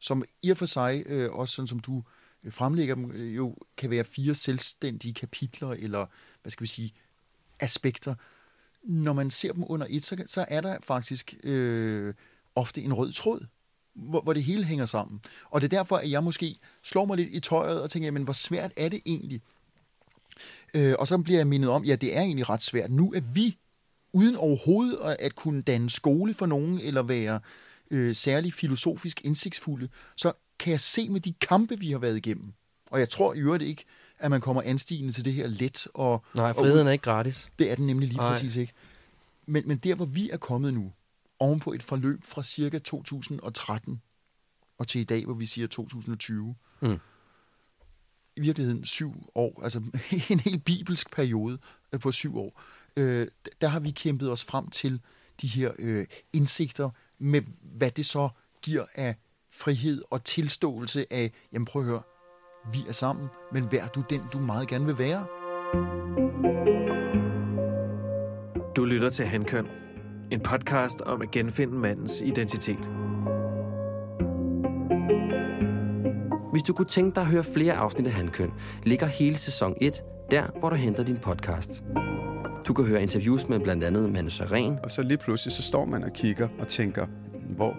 [0.00, 2.02] som i og for sig, øh, også sådan som du
[2.44, 6.06] øh, fremlægger dem, øh, jo kan være fire selvstændige kapitler, eller
[6.42, 6.92] hvad skal vi sige,
[7.60, 8.14] aspekter.
[8.82, 12.14] Når man ser dem under et, så, så er der faktisk øh,
[12.54, 13.46] ofte en rød tråd,
[13.94, 15.20] hvor, hvor det hele hænger sammen.
[15.50, 18.22] Og det er derfor, at jeg måske slår mig lidt i tøjet og tænker, men
[18.22, 19.40] hvor svært er det egentlig?
[20.74, 22.90] Øh, og så bliver jeg mindet om, ja, det er egentlig ret svært.
[22.90, 23.58] Nu er vi,
[24.12, 27.40] uden overhovedet at kunne danne skole for nogen, eller være
[27.90, 32.52] øh, særlig filosofisk indsigtsfulde, så kan jeg se med de kampe, vi har været igennem.
[32.90, 33.84] Og jeg tror i øvrigt ikke,
[34.18, 35.86] at man kommer anstigende til det her let.
[35.94, 37.48] Og, Nej, friheden og, er ikke gratis.
[37.58, 38.32] Det er den nemlig lige Nej.
[38.32, 38.72] præcis ikke.
[39.46, 40.92] Men, men der, hvor vi er kommet nu,
[41.38, 44.02] ovenpå et forløb fra cirka 2013
[44.78, 46.98] og til i dag, hvor vi siger 2020, mm.
[48.36, 49.78] i virkeligheden syv år, altså
[50.30, 51.58] en helt bibelsk periode
[51.92, 52.62] øh, på syv år,
[52.96, 53.26] øh,
[53.60, 55.00] der har vi kæmpet os frem til
[55.42, 58.28] de her øh, indsigter med, hvad det så
[58.62, 59.16] giver af
[59.50, 62.02] frihed og tilståelse af, jamen prøv at høre,
[62.72, 65.26] vi er sammen, men vær du den, du meget gerne vil være.
[68.76, 69.66] Du lytter til Handkøn,
[70.30, 72.90] en podcast om at genfinde mandens identitet.
[76.50, 78.52] Hvis du kunne tænke dig at høre flere afsnit af Handkøn,
[78.82, 81.84] ligger hele sæson 1 der, hvor du henter din podcast.
[82.66, 85.84] Du kan høre interviews med blandt andet Manu Saren, Og så lige pludselig, så står
[85.84, 87.06] man og kigger og tænker,
[87.56, 87.74] hvor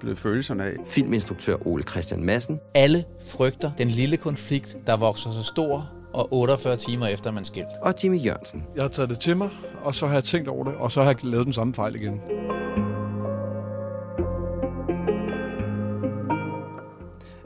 [0.00, 0.76] blev følelserne af?
[0.86, 6.76] filminstruktør Ole Christian Madsen Alle frygter den lille konflikt, der vokser så stor, og 48
[6.76, 7.68] timer efter man skilt.
[7.82, 8.66] og Jimmy Jørgensen.
[8.74, 9.50] Jeg har taget det til mig,
[9.84, 11.94] og så har jeg tænkt over det, og så har jeg lavet den samme fejl
[11.94, 12.20] igen.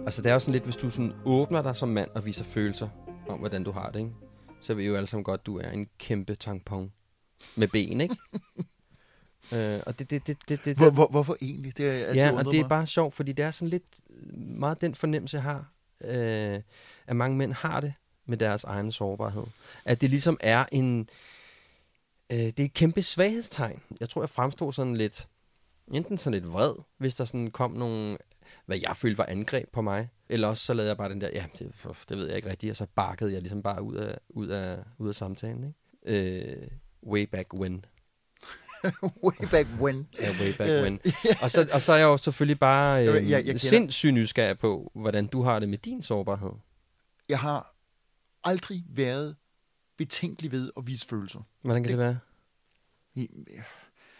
[0.06, 2.44] Altså, det er jo sådan lidt, hvis du sådan åbner dig som mand og viser
[2.44, 2.88] følelser
[3.28, 4.12] om, hvordan du har det, ikke?
[4.62, 6.92] Så ved vi jo alle sammen godt, at du er en kæmpe tampon
[7.56, 8.16] med ben, ikke?
[9.54, 11.76] øh, og det, det, det, det, det, Hvor, hvor, hvorfor egentlig?
[11.76, 12.68] Det er altid Ja, og det er mig.
[12.68, 14.00] bare sjovt, fordi det er sådan lidt
[14.36, 15.72] meget den fornemmelse, jeg har,
[16.04, 16.60] øh,
[17.06, 17.92] at mange mænd har det
[18.26, 19.44] med deres egen sårbarhed.
[19.84, 21.08] At det ligesom er en...
[22.32, 23.82] Øh, det er et kæmpe svaghedstegn.
[24.00, 25.28] Jeg tror, jeg fremstod sådan lidt...
[25.92, 28.18] Enten sådan lidt vred, hvis der sådan kom nogle,
[28.66, 30.08] hvad jeg følte var angreb på mig.
[30.28, 31.72] Eller også så lavede jeg bare den der, ja, det,
[32.08, 34.78] det ved jeg ikke rigtigt, og så bakkede jeg ligesom bare ud af, ud af,
[34.98, 35.74] ud af samtalen.
[36.06, 36.30] Ikke?
[36.52, 36.68] Øh,
[37.06, 37.84] way back when.
[39.24, 40.08] way back when.
[40.20, 41.00] Ja, way back Øh, when.
[41.42, 44.14] Og så, og så er jeg jo selvfølgelig bare Jeg- øh, jeg- jeg kender- sindssygt
[44.14, 46.50] nysgerrig på, hvordan du har det med din sårbarhed.
[47.28, 47.73] Jeg har
[48.44, 49.36] aldrig været
[49.96, 51.40] betænkelig ved at vise følelser.
[51.62, 52.18] Hvordan kan det, det være?
[53.14, 53.28] I-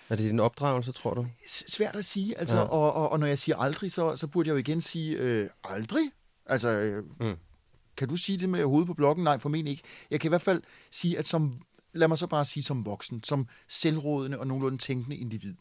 [0.09, 1.27] Er det din opdragelse, tror du?
[1.49, 2.63] Svært at sige, altså, Ja.
[2.63, 2.69] ja.
[2.69, 5.51] og, og, og når jeg siger aldrig, så, så burde jeg jo igen sige øh,
[5.65, 6.11] aldrig.
[6.47, 7.37] Altså, øh, Mm.
[7.97, 9.25] kan du sige det med hovedet på blokken?
[9.25, 9.83] Nej, formentlig ikke.
[10.11, 11.63] Jeg kan i hvert fald sige, at som,
[11.93, 15.55] lad mig så bare sige som voksen, som selvrådende og nogenlunde tænkende individ.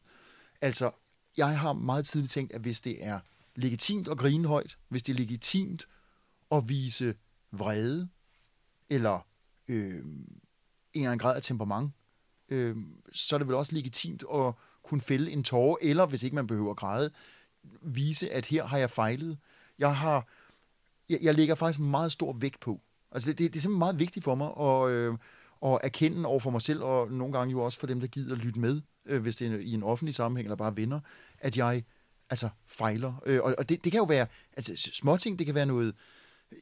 [0.61, 0.91] Altså,
[1.37, 3.19] jeg har meget tidligt tænkt, at hvis det er
[3.55, 5.87] legitimt at grine højt, hvis det er legitimt
[6.51, 7.15] at vise
[7.51, 8.09] vrede,
[8.89, 9.27] eller
[9.67, 10.27] øh, en
[10.93, 11.91] eller anden grad af temperament,
[12.49, 12.75] øh,
[13.13, 14.53] så er det vel også legitimt at
[14.83, 17.11] kunne fælde en tårer, eller hvis ikke man behøver at græde,
[17.81, 19.37] vise, at her har jeg fejlet.
[19.79, 20.27] Jeg har,
[21.09, 22.81] jeg, jeg lægger faktisk meget stor vægt på.
[23.11, 25.17] Altså det, det, det er simpelthen meget vigtigt for mig at, øh,
[25.65, 28.35] at erkende over for mig selv, og nogle gange jo også for dem, der gider
[28.35, 30.99] lytte med, øh, hvis det er i en offentlig sammenhæng, eller bare venner,
[31.39, 31.83] at jeg
[32.29, 33.13] altså fejler.
[33.25, 34.27] Øh, og og det, det kan jo være,
[34.57, 35.95] altså småting, det kan være noget,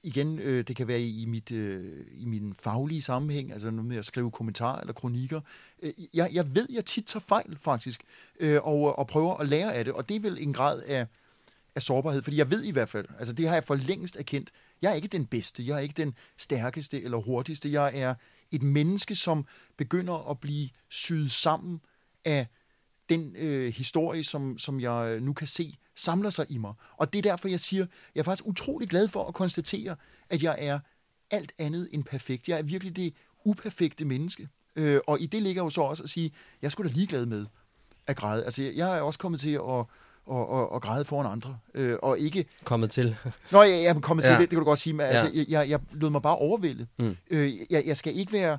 [0.03, 3.97] igen, øh, det kan være i, mit, øh, i min faglige sammenhæng, altså noget med
[3.97, 5.41] at skrive kommentarer eller kronikker.
[5.81, 8.03] Øh, jeg, jeg ved, jeg tit tager fejl, faktisk,
[8.39, 11.07] øh, og, og prøver at lære af det, og det er vel en grad af,
[11.75, 14.51] af sårbarhed, fordi jeg ved i hvert fald, altså det har jeg for længst erkendt,
[14.81, 18.15] jeg er ikke den bedste, jeg er ikke den stærkeste eller hurtigste, jeg er
[18.51, 19.45] et menneske, som
[19.77, 21.81] begynder at blive syet sammen
[22.25, 22.47] af
[23.11, 26.73] den øh, historie, som, som jeg nu kan se, samler sig i mig.
[26.97, 27.85] Og det er derfor, jeg siger,
[28.15, 29.95] jeg er faktisk utrolig glad for at konstatere,
[30.29, 30.79] at jeg er
[31.31, 32.47] alt andet end perfekt.
[32.49, 33.13] Jeg er virkelig det
[33.45, 34.47] uperfekte menneske.
[34.75, 36.31] Øh, og i det ligger jo så også at sige,
[36.61, 37.45] jeg skulle da ligeglad med
[38.07, 38.45] at græde.
[38.45, 39.79] Altså, jeg er også kommet til at,
[40.31, 42.45] at, at, at græde foran andre, øh, og ikke...
[42.63, 43.15] Kommet til.
[43.51, 44.35] Nå, jeg, jeg er kommet til Ja.
[44.35, 46.87] det, det kan du godt sige, men altså, jeg, jeg, jeg lod mig bare overvælde.
[46.99, 47.17] Mm.
[47.29, 48.57] Øh, jeg, jeg skal ikke være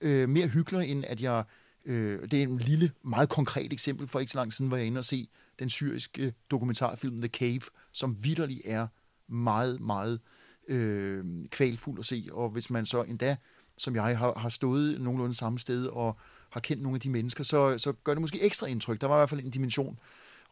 [0.00, 1.44] øh, mere hyggelig, end at jeg...
[1.84, 4.06] Øh, det er en lille, meget konkret eksempel.
[4.06, 5.28] For ikke så lang siden var jeg inde og se
[5.58, 7.60] den syriske dokumentarfilm The Cave,
[7.92, 8.86] som vidderlig er
[9.28, 10.20] meget, meget
[10.68, 12.28] øh, kvalfuld at se.
[12.32, 13.36] Og hvis man så endda,
[13.78, 16.16] som jeg, har, har stået nogenlunde samme sted og
[16.50, 19.00] har kendt nogle af de mennesker, så, så gør det måske ekstra indtryk.
[19.00, 19.98] Der var i hvert fald en dimension.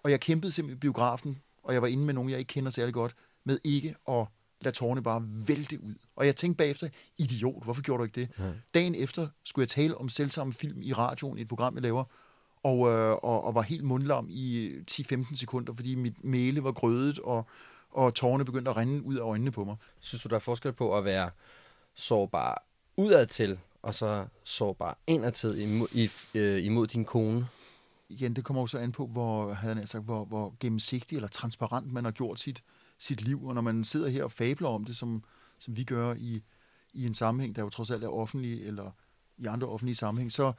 [0.03, 2.71] Og jeg kæmpede simpelthen i biografen, og jeg var inde med nogen, jeg ikke kender
[2.71, 3.15] særlig godt,
[3.45, 4.27] med ikke at
[4.61, 5.95] lade tårerne bare vælte ud.
[6.17, 6.89] Og jeg tænkte bagefter,
[7.19, 8.29] idiot, hvorfor gjorde du ikke det?
[8.39, 8.53] Ja.
[8.75, 12.05] Dagen efter skulle jeg tale om selvsamme film i radioen i et program, jeg laver,
[12.63, 17.19] og, øh, og, og var helt mundlam i 10-15 sekunder, fordi mit mæle var grødet,
[17.19, 17.47] og,
[17.91, 19.77] og tårerne begyndte at rinde ud af øjnene på mig.
[20.01, 21.31] Synes du, der er forskel på at være
[21.95, 22.65] sårbar
[22.97, 27.47] udadtil, og så sårbar indadtil imod, i, øh, imod din kone?
[28.09, 31.29] Igen, det kommer jo så an på, hvor, havde jeg sagt, hvor, hvor gennemsigtig eller
[31.29, 32.63] transparent man har gjort sit,
[32.99, 33.47] sit liv.
[33.47, 35.25] Og når man sidder her og fabler om det, som,
[35.59, 36.43] som vi gør i,
[36.95, 38.91] i en sammenhæng, der jo trods alt er offentlig, eller
[39.39, 40.53] i andre offentlige sammenhæng, så,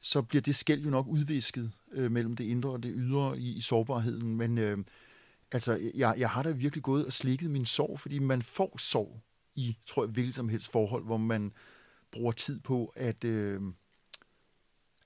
[0.00, 3.56] så bliver det skæld jo nok udvisket øh, mellem det indre og det ydre i,
[3.56, 4.36] i sårbarheden.
[4.36, 4.78] Men øh,
[5.52, 9.20] altså, jeg, jeg har da virkelig gået og slikket min sorg, fordi man får sorg
[9.54, 11.52] i, tror jeg, hvilket som helst forhold, hvor man
[12.12, 13.60] bruger tid på at, øh,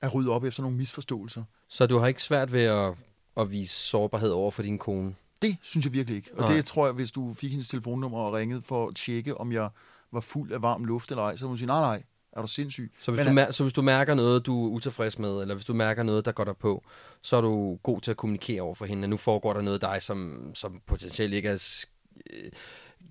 [0.00, 1.44] at rydde op efter nogle misforståelser.
[1.68, 2.94] Så du har ikke svært ved at,
[3.36, 5.14] at vise sårbarhed over for din kone?
[5.42, 6.30] Det synes jeg virkelig ikke.
[6.34, 6.56] Og Nej.
[6.56, 9.68] det tror jeg, hvis du fik hendes telefonnummer og ringede for at tjekke, om jeg
[10.12, 12.48] var fuld af varm luft eller ej, så ville hun sige, nej, nej, er du
[12.48, 12.92] sindssyg?
[13.00, 15.66] Så hvis, Men, du så hvis du mærker noget, du er utilfreds med, eller hvis
[15.66, 16.84] du mærker noget, der går dig på,
[17.22, 19.82] så er du god til at kommunikere over for hende, at nu foregår der noget
[19.82, 21.84] af dig, som, som potentielt ikke er,
[22.32, 22.50] øh,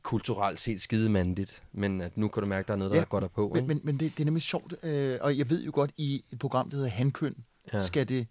[0.02, 3.00] kulturelt set skide mandigt, men at nu kan du mærke, at der er noget, der
[3.00, 3.52] ja, går der på.
[3.54, 6.24] Men, men, men det, det er nemlig sjovt, øh, og jeg ved jo godt, i
[6.32, 7.36] et program, der hedder Handkøn,
[7.74, 7.80] ja.
[7.80, 8.28] skal det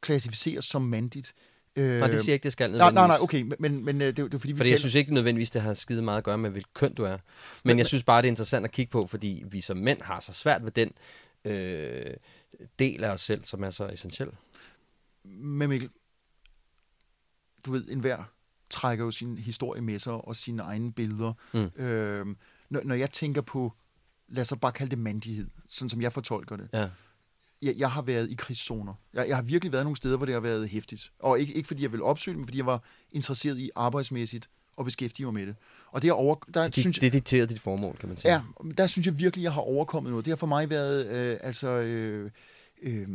[0.00, 1.34] klassificeres som mandigt.
[1.76, 4.16] Øh, nej, det siger ikke, det skal Nej, nej, nej, okay, men, men øh, det,
[4.16, 4.72] det er fordi, vi Fordi taler...
[4.72, 7.10] jeg synes ikke nødvendigvis, det har skide meget at gøre med, hvilket køn du er.
[7.10, 7.18] Men,
[7.64, 10.20] men jeg synes bare, det er interessant at kigge på, fordi vi som mænd har
[10.20, 10.92] så svært ved den
[11.44, 12.14] øh,
[12.78, 14.30] del af os selv, som er så essentiel.
[15.24, 15.90] Men Mikkel,
[17.66, 18.24] du ved, enhver
[18.70, 21.32] trækker jo sin historie med sig og sine egne billeder.
[21.52, 21.84] Mm.
[21.84, 22.26] Øh,
[22.70, 23.72] når, når jeg tænker på,
[24.28, 26.68] lad os bare kalde det mandighed, sådan som jeg fortolker det.
[26.72, 26.88] Ja.
[27.62, 28.94] Jeg, jeg har været i krigszoner.
[29.14, 31.12] Jeg, jeg har virkelig været nogle steder, hvor det har været hæftigt.
[31.18, 32.82] Og ikke, ikke fordi jeg vil opsøge men fordi jeg var
[33.12, 35.56] interesseret i arbejdsmæssigt og beskæftige mig med det.
[35.86, 38.32] Og det, er over, der, det, synes, det dikterer dit formål, kan man sige.
[38.32, 38.42] Ja,
[38.78, 40.24] der synes jeg virkelig, jeg har overkommet noget.
[40.24, 42.30] Det har for mig været, øh, altså, øh,
[42.82, 43.08] øh,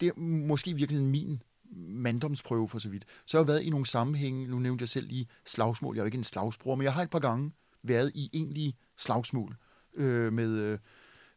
[0.00, 1.42] det er måske virkelig min
[1.76, 3.04] manddomsprøve for så vidt.
[3.26, 6.04] Så har jeg været i nogle sammenhænge, nu nævnte jeg selv lige slagsmål, jeg er
[6.04, 7.52] jo ikke en slagsbror, men jeg har et par gange
[7.82, 9.56] været i egentlige slagsmål
[9.94, 10.78] øh, med, øh,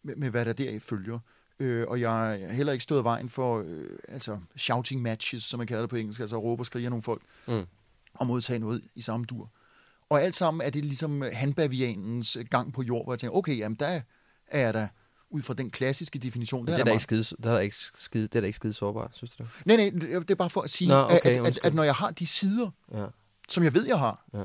[0.03, 1.19] med, med, hvad der deraf følger.
[1.59, 5.67] Øh, og jeg har heller ikke stået vejen for øh, altså shouting matches, som man
[5.67, 7.65] kalder det på engelsk, altså råbe og skrige nogle folk, mm.
[8.13, 9.49] og modtage noget i samme dur.
[10.09, 13.75] Og alt sammen er det ligesom handbavianens gang på jord, hvor jeg tænker, okay, jamen
[13.75, 14.01] der
[14.47, 14.87] er jeg da
[15.29, 16.65] ud fra den klassiske definition.
[16.65, 18.55] Det, er det, er der ikke skide, der er ikke skide, det er da ikke
[18.55, 19.51] skide sårbart, synes du det?
[19.65, 21.95] Nej, nej, det er bare for at sige, Nå, okay, at, at, at når jeg
[21.95, 23.05] har de sider, ja.
[23.49, 24.43] som jeg ved, jeg har, ja.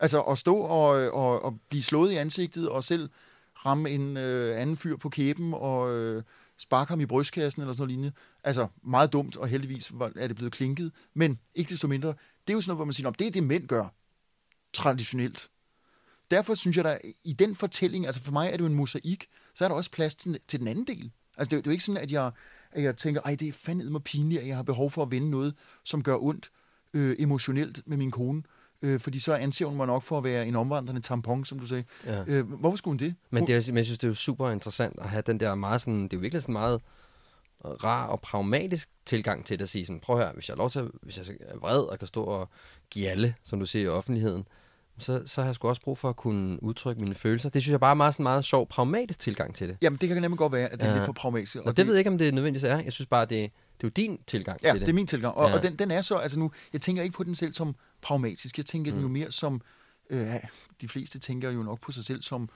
[0.00, 3.10] altså at stå og, og, og blive slået i ansigtet, og selv
[3.66, 6.22] ramme en øh, anden fyr på kæben, og øh,
[6.58, 8.12] sparke ham i brystkassen, eller sådan noget lignende.
[8.44, 12.54] Altså, meget dumt, og heldigvis er det blevet klinket, men ikke desto mindre, det er
[12.54, 13.94] jo sådan noget, hvor man siger, det er det, mænd gør,
[14.72, 15.50] traditionelt
[16.32, 19.26] derfor synes jeg, der i den fortælling, altså for mig er det jo en mosaik,
[19.54, 21.10] så er der også plads til, til den anden del.
[21.36, 22.30] Altså det, det er jo ikke sådan, at jeg,
[22.72, 25.30] at jeg tænker, ej, det er fandme pinligt, at jeg har behov for at vende
[25.30, 25.54] noget,
[25.84, 26.50] som gør ondt
[26.94, 28.38] øh, emotionelt med min kone.
[28.38, 28.44] Øh,
[28.98, 31.84] fordi så anser hun mig nok for at være en omvandrende tampon, som du sagde.
[32.06, 32.24] Ja.
[32.26, 33.14] Øh, hvorfor skulle hun det?
[33.30, 35.54] Men, det er, men jeg synes, det er jo super interessant at have den der
[35.54, 36.80] meget sådan, det er jo virkelig sådan meget
[37.64, 40.70] rar og pragmatisk tilgang til det at sige sådan, prøv høre, hvis jeg er lov
[40.70, 42.48] til, hvis jeg er vred og kan stå og
[42.90, 44.44] gjalle, som du siger i offentligheden,
[44.98, 47.48] så, så har jeg sgu også brug for at kunne udtrykke mine følelser.
[47.48, 49.76] Det synes jeg bare er meget, sådan meget sjov, pragmatisk tilgang til det.
[49.82, 50.96] Jamen, det kan nemlig godt være, at det er ja.
[50.96, 51.56] lidt for pragmatisk.
[51.56, 52.80] Og, og det, det ved jeg ikke, om det nødvendigvis er.
[52.82, 53.50] Jeg synes bare, det,
[53.82, 54.80] det er jo din tilgang ja, til det.
[54.80, 55.34] Ja, det er min tilgang.
[55.34, 55.56] Og, ja.
[55.56, 58.58] og den, den er så, altså nu, jeg tænker ikke på den selv som pragmatisk.
[58.58, 58.94] Jeg tænker mm.
[58.94, 59.60] den jo mere som,
[60.10, 60.26] øh,
[60.80, 62.48] de fleste tænker jo nok på sig selv som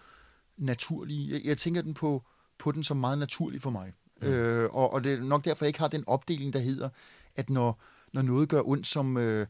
[0.57, 1.31] naturlig.
[1.31, 2.23] Jeg, jeg tænker den på,
[2.59, 3.93] på den som meget naturlig for mig.
[4.23, 4.29] Mm.
[4.29, 6.89] Øh, og, og det er nok derfor, jeg ikke har den opdeling, der hedder,
[7.37, 7.81] at når,
[8.13, 9.47] når noget gør ondt, som, øh,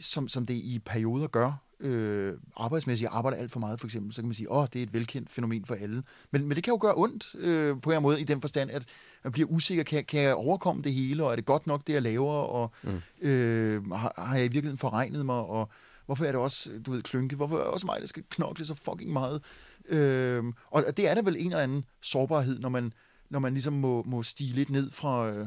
[0.00, 4.22] som, som det i perioder gør, øh, arbejdsmæssigt arbejder alt for meget, for eksempel, så
[4.22, 6.02] kan man sige, åh, det er et velkendt fænomen for alle.
[6.30, 8.84] Men, men det kan jo gøre ondt øh, på en måde, i den forstand, at
[9.24, 11.92] man bliver usikker, kan, kan jeg overkomme det hele, og er det godt nok, det
[11.92, 13.28] jeg laver, og mm.
[13.28, 15.68] øh, har, har jeg i virkeligheden forregnet mig, og
[16.06, 18.66] hvorfor er det også, du ved, klynke, hvorfor er det også mig, der skal knokle
[18.66, 19.42] så fucking meget?
[19.88, 22.92] Øh, og det er der vel en eller anden sårbarhed, når man,
[23.30, 25.46] når man ligesom må, må stige lidt ned fra, øh,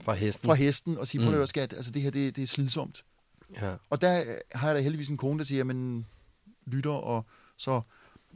[0.00, 0.46] fra, hesten.
[0.46, 1.42] fra hesten og sige, prøv mm.
[1.42, 3.04] at skat, altså det her, det, det er slidsomt.
[3.60, 3.74] Ja.
[3.90, 4.24] Og der
[4.54, 6.06] har jeg da heldigvis en kone, der siger, men
[6.66, 7.26] lytter og
[7.56, 7.80] så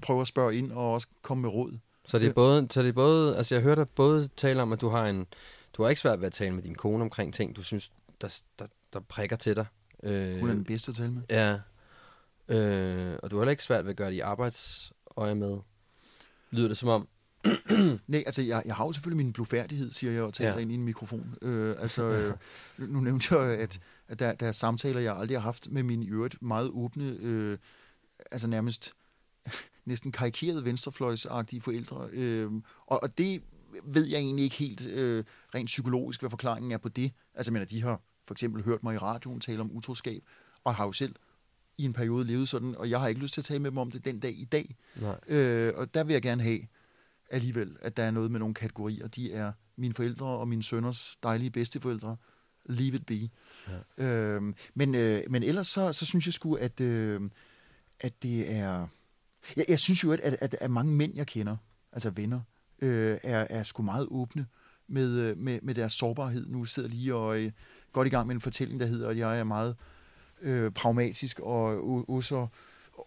[0.02, 1.78] prøver at spørge ind og også komme med råd.
[2.04, 4.72] Så det er både, så det er både altså jeg hører dig både tale om,
[4.72, 5.26] at du har en,
[5.72, 8.40] du har ikke svært ved at tale med din kone omkring ting, du synes, der,
[8.58, 9.66] der, der prikker til dig.
[10.02, 11.22] Øh, Hun er den bedste at tale med.
[11.30, 11.58] Ja.
[12.48, 15.58] Øh, og du har heller ikke svært ved at gøre det i arbejdsøje med.
[16.50, 17.08] Lyder det som om?
[18.06, 20.58] Nej, altså jeg, jeg har jo selvfølgelig min blufærdighed, siger jeg, og taler ja.
[20.58, 21.34] ind i en mikrofon.
[21.42, 22.34] Øh, altså, øh,
[22.88, 26.04] nu nævnte jeg, at, at der, der er samtaler, jeg aldrig har haft med mine
[26.04, 27.58] i øvrigt meget åbne, øh,
[28.30, 28.92] altså nærmest
[29.84, 32.08] næsten karikerede venstrefløjsagtige forældre.
[32.12, 32.50] Øh,
[32.86, 33.42] og, og det
[33.84, 35.24] ved jeg egentlig ikke helt øh,
[35.54, 37.12] rent psykologisk, hvad forklaringen er på det.
[37.34, 40.22] Altså, men de har for eksempel hørt mig i radioen tale om utroskab,
[40.64, 41.14] og har jo selv
[41.78, 43.78] i en periode levet sådan, og jeg har ikke lyst til at tale med dem
[43.78, 44.76] om det den dag i dag.
[44.96, 45.16] Nej.
[45.28, 46.60] Øh, og der vil jeg gerne have,
[47.30, 49.08] alligevel, at der er noget med nogle kategorier.
[49.08, 52.16] De er mine forældre og mine sønners dejlige bedsteforældre.
[52.64, 53.28] Leave it be.
[53.98, 54.04] Ja.
[54.04, 57.20] Øhm, men, øh, men ellers så, så synes jeg sgu, at, øh,
[58.00, 58.86] at det er...
[59.56, 61.56] Jeg, jeg synes jo, at, at, at, mange mænd, jeg kender,
[61.92, 62.40] altså venner,
[62.82, 64.46] øh, er, er sgu meget åbne
[64.88, 66.46] med, øh, med, med deres sårbarhed.
[66.46, 67.52] Nu sidder lige og øh,
[67.92, 69.76] godt i gang med en fortælling, der hedder, at jeg er meget
[70.42, 72.46] øh, pragmatisk og også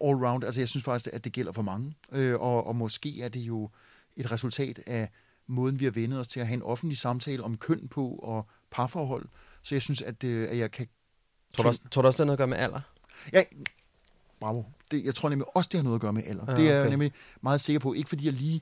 [0.04, 0.44] all round.
[0.44, 1.94] Altså jeg synes faktisk, at det gælder for mange.
[2.12, 3.70] Øh, og, og måske er det jo
[4.16, 5.10] et resultat af
[5.46, 8.46] måden, vi har vendet os til at have en offentlig samtale om køn på og
[8.70, 9.28] parforhold.
[9.62, 10.88] Så jeg synes, at, øh, at jeg kan...
[11.54, 12.80] Tror du, også, tror du også, det har noget at gøre med alder?
[13.32, 13.42] Ja,
[14.40, 14.62] bravo.
[14.90, 16.44] Det, jeg tror nemlig også, det har noget at gøre med alder.
[16.48, 16.62] Ja, okay.
[16.62, 17.92] Det er jeg nemlig meget sikker på.
[17.92, 18.60] Ikke fordi jeg lige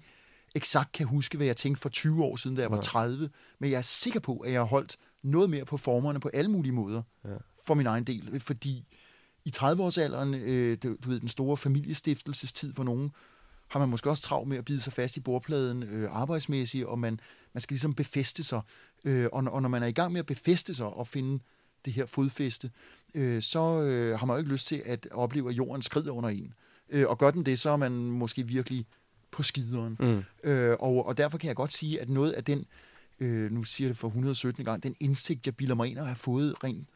[0.54, 3.70] eksakt kan huske, hvad jeg tænkte for 20 år siden, da jeg var 30, men
[3.70, 6.72] jeg er sikker på, at jeg har holdt noget mere på formerne på alle mulige
[6.72, 7.28] måder, Ja.
[7.66, 8.40] for min egen del.
[8.40, 8.84] Fordi
[9.44, 13.12] i 30-årsalderen, øh, du, du ved, den store familiestiftelsestid for nogen,
[13.68, 16.98] har man måske også travlt med at bide sig fast i bordpladen øh, arbejdsmæssigt, og
[16.98, 17.20] man,
[17.52, 18.60] man skal ligesom befeste sig.
[19.04, 21.42] Øh, og, og når man er i gang med at befeste sig og finde
[21.84, 22.70] det her fodfæste,
[23.14, 26.28] øh, så øh, har man jo ikke lyst til at opleve, at jorden skrider under
[26.28, 26.54] en.
[26.90, 28.86] Øh, og gør den det, så er man måske virkelig
[29.30, 29.96] på skideren.
[30.00, 30.24] Mm.
[30.50, 32.66] Øh, og, og derfor kan jeg godt sige, at noget af den,
[33.20, 36.08] øh, nu siger jeg det for 117 gang, den indsigt, jeg bilder mig ind og
[36.08, 36.88] har fået rent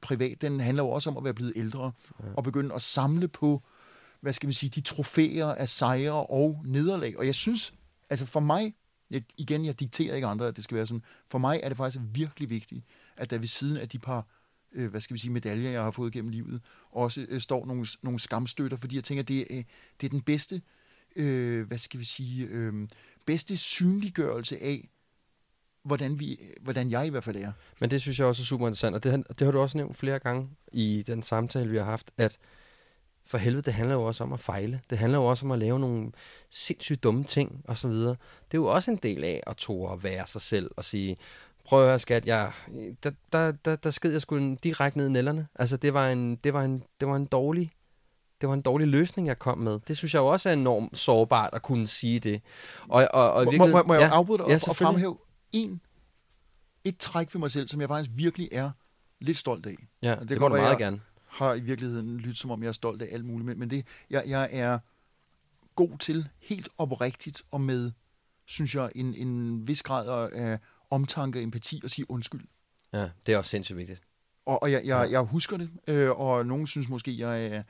[0.00, 2.24] privat, den handler jo også om at være blevet ældre, ja.
[2.36, 3.62] og begynde at samle på,
[4.20, 7.18] hvad skal man sige, de trofæer af sejre og nederlag.
[7.18, 7.74] Og jeg synes,
[8.10, 8.74] altså for mig,
[9.10, 11.76] jeg, igen, jeg dikterer ikke andre, at det skal være sådan, for mig er det
[11.76, 12.84] faktisk virkelig vigtigt,
[13.16, 14.26] at der ved siden af de par
[14.72, 16.60] øh, hvad skal vi sige, medaljer, jeg har fået gennem livet,
[16.90, 19.64] også øh, står nogle, nogle skamstøtter, fordi jeg tænker, det øh,
[20.00, 20.62] det er den bedste,
[21.16, 22.88] øh, hvad skal vi sige, øh,
[23.26, 24.88] bedste synliggørelse af,
[25.82, 27.52] hvordan, vi, hvordan jeg i hvert fald er.
[27.80, 29.96] Men det synes jeg også er super interessant, og det, det har du også nævnt
[29.96, 32.38] flere gange i den samtale, vi har haft, at
[33.30, 34.80] for helvede, det handler jo også om at fejle.
[34.90, 36.12] Det handler jo også om at lave nogle
[36.50, 38.16] sindssygt dumme ting, og så videre.
[38.50, 41.16] Det er jo også en del af at tåre at være sig selv og sige,
[41.64, 42.52] prøv at høre, skat, jeg,
[43.02, 45.48] der, der, der, der sked jeg sgu direkte ned i nælderne.
[45.54, 47.72] Altså, det var en, det var en, det var en dårlig
[48.40, 49.80] det var en dårlig løsning, jeg kom med.
[49.88, 52.42] Det synes jeg jo også er enormt sårbart at kunne sige det.
[52.88, 55.18] Og, og, og i Må, må, må jeg ja, afbryde dig ja, og, fremhæve
[55.52, 55.80] en,
[56.84, 58.70] et træk ved mig selv, som jeg faktisk virkelig er
[59.20, 59.74] lidt stolt af.
[60.02, 61.00] Ja, det kan må du meget jeg gerne.
[61.30, 63.86] Har i virkeligheden lyttet, som om jeg er stolt af alt muligt, men, men det,
[64.10, 64.78] jeg, jeg er
[65.74, 67.92] god til helt oprigtigt og med,
[68.46, 70.58] synes jeg, en, en vis grad af
[70.90, 72.42] omtanke og empati at sige undskyld.
[72.92, 74.02] Ja, det er også sindssygt vigtigt.
[74.46, 77.64] Og, og jeg, jeg, jeg husker det, øh, og nogen synes måske, jeg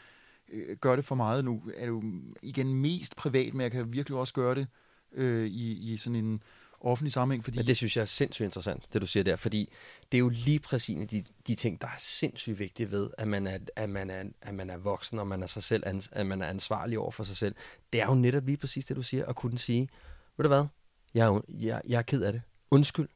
[0.48, 1.62] øh, gør det for meget nu.
[1.76, 2.02] Er det jo
[2.42, 4.66] igen mest privat, men jeg kan virkelig også gøre det
[5.12, 6.42] øh, i, i sådan en
[6.80, 7.44] offentlig sammenhæng.
[7.44, 9.72] Fordi Men det synes jeg er sindssygt interessant, det du siger der, fordi
[10.12, 13.46] det er jo lige præcis de, de ting, der er sindssygt vigtige ved, at man
[13.46, 16.26] er, at man er, at man er voksen, og man er, sig selv, ans- at
[16.26, 17.54] man er ansvarlig over for sig selv.
[17.92, 19.88] Det er jo netop lige præcis det, du siger, at kunne sige,
[20.36, 20.66] ved du hvad,
[21.14, 22.42] jeg er, jeg, jeg er ked af det.
[22.70, 23.08] Undskyld.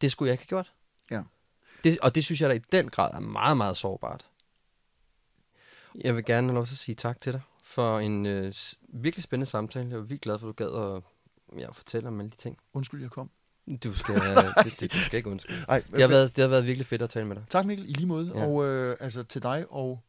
[0.00, 0.72] Det skulle jeg ikke have gjort.
[1.10, 1.22] Ja.
[1.84, 4.26] Det, og det synes jeg da i den grad er meget, meget sårbart.
[6.00, 8.54] Jeg vil gerne have lov til at sige tak til dig for en øh,
[8.88, 9.88] virkelig spændende samtale.
[9.88, 11.02] Jeg er virkelig glad for, at du gad at
[11.58, 12.58] ja, fortælle om alle de ting.
[12.72, 13.30] Undskyld, jeg kom.
[13.84, 14.14] Du skal,
[14.64, 15.64] det, det, du skal ikke undskylde.
[15.68, 17.44] Ej, det, har været, det har været virkelig fedt at tale med dig.
[17.50, 18.32] Tak Mikkel, i lige måde.
[18.34, 18.46] Ja.
[18.46, 20.04] Og øh, altså til dig og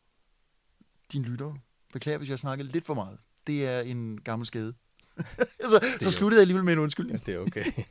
[1.12, 1.58] dine lyttere.
[1.94, 3.18] Beklager, hvis jeg snakkede lidt for meget.
[3.48, 4.74] Det er en gammel skade.
[5.72, 7.24] så, så sluttede jeg alligevel med en undskyldning.
[7.28, 7.66] Ja, det er okay.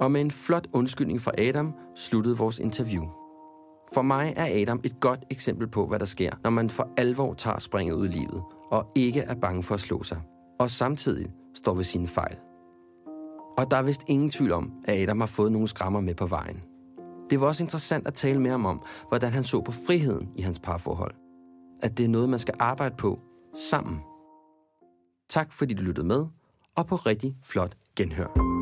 [0.00, 3.21] Og med en flot undskyldning fra Adam sluttede vores interview.
[3.94, 7.34] For mig er Adam et godt eksempel på, hvad der sker, når man for alvor
[7.34, 10.20] tager springet ud i livet, og ikke er bange for at slå sig,
[10.60, 12.36] og samtidig står ved sine fejl.
[13.58, 16.26] Og der er vist ingen tvivl om, at Adam har fået nogle skrammer med på
[16.26, 16.62] vejen.
[17.30, 20.42] Det var også interessant at tale med ham om, hvordan han så på friheden i
[20.42, 21.14] hans parforhold.
[21.82, 23.18] At det er noget, man skal arbejde på
[23.54, 24.00] sammen.
[25.28, 26.26] Tak fordi du lyttede med,
[26.76, 28.61] og på rigtig flot genhør.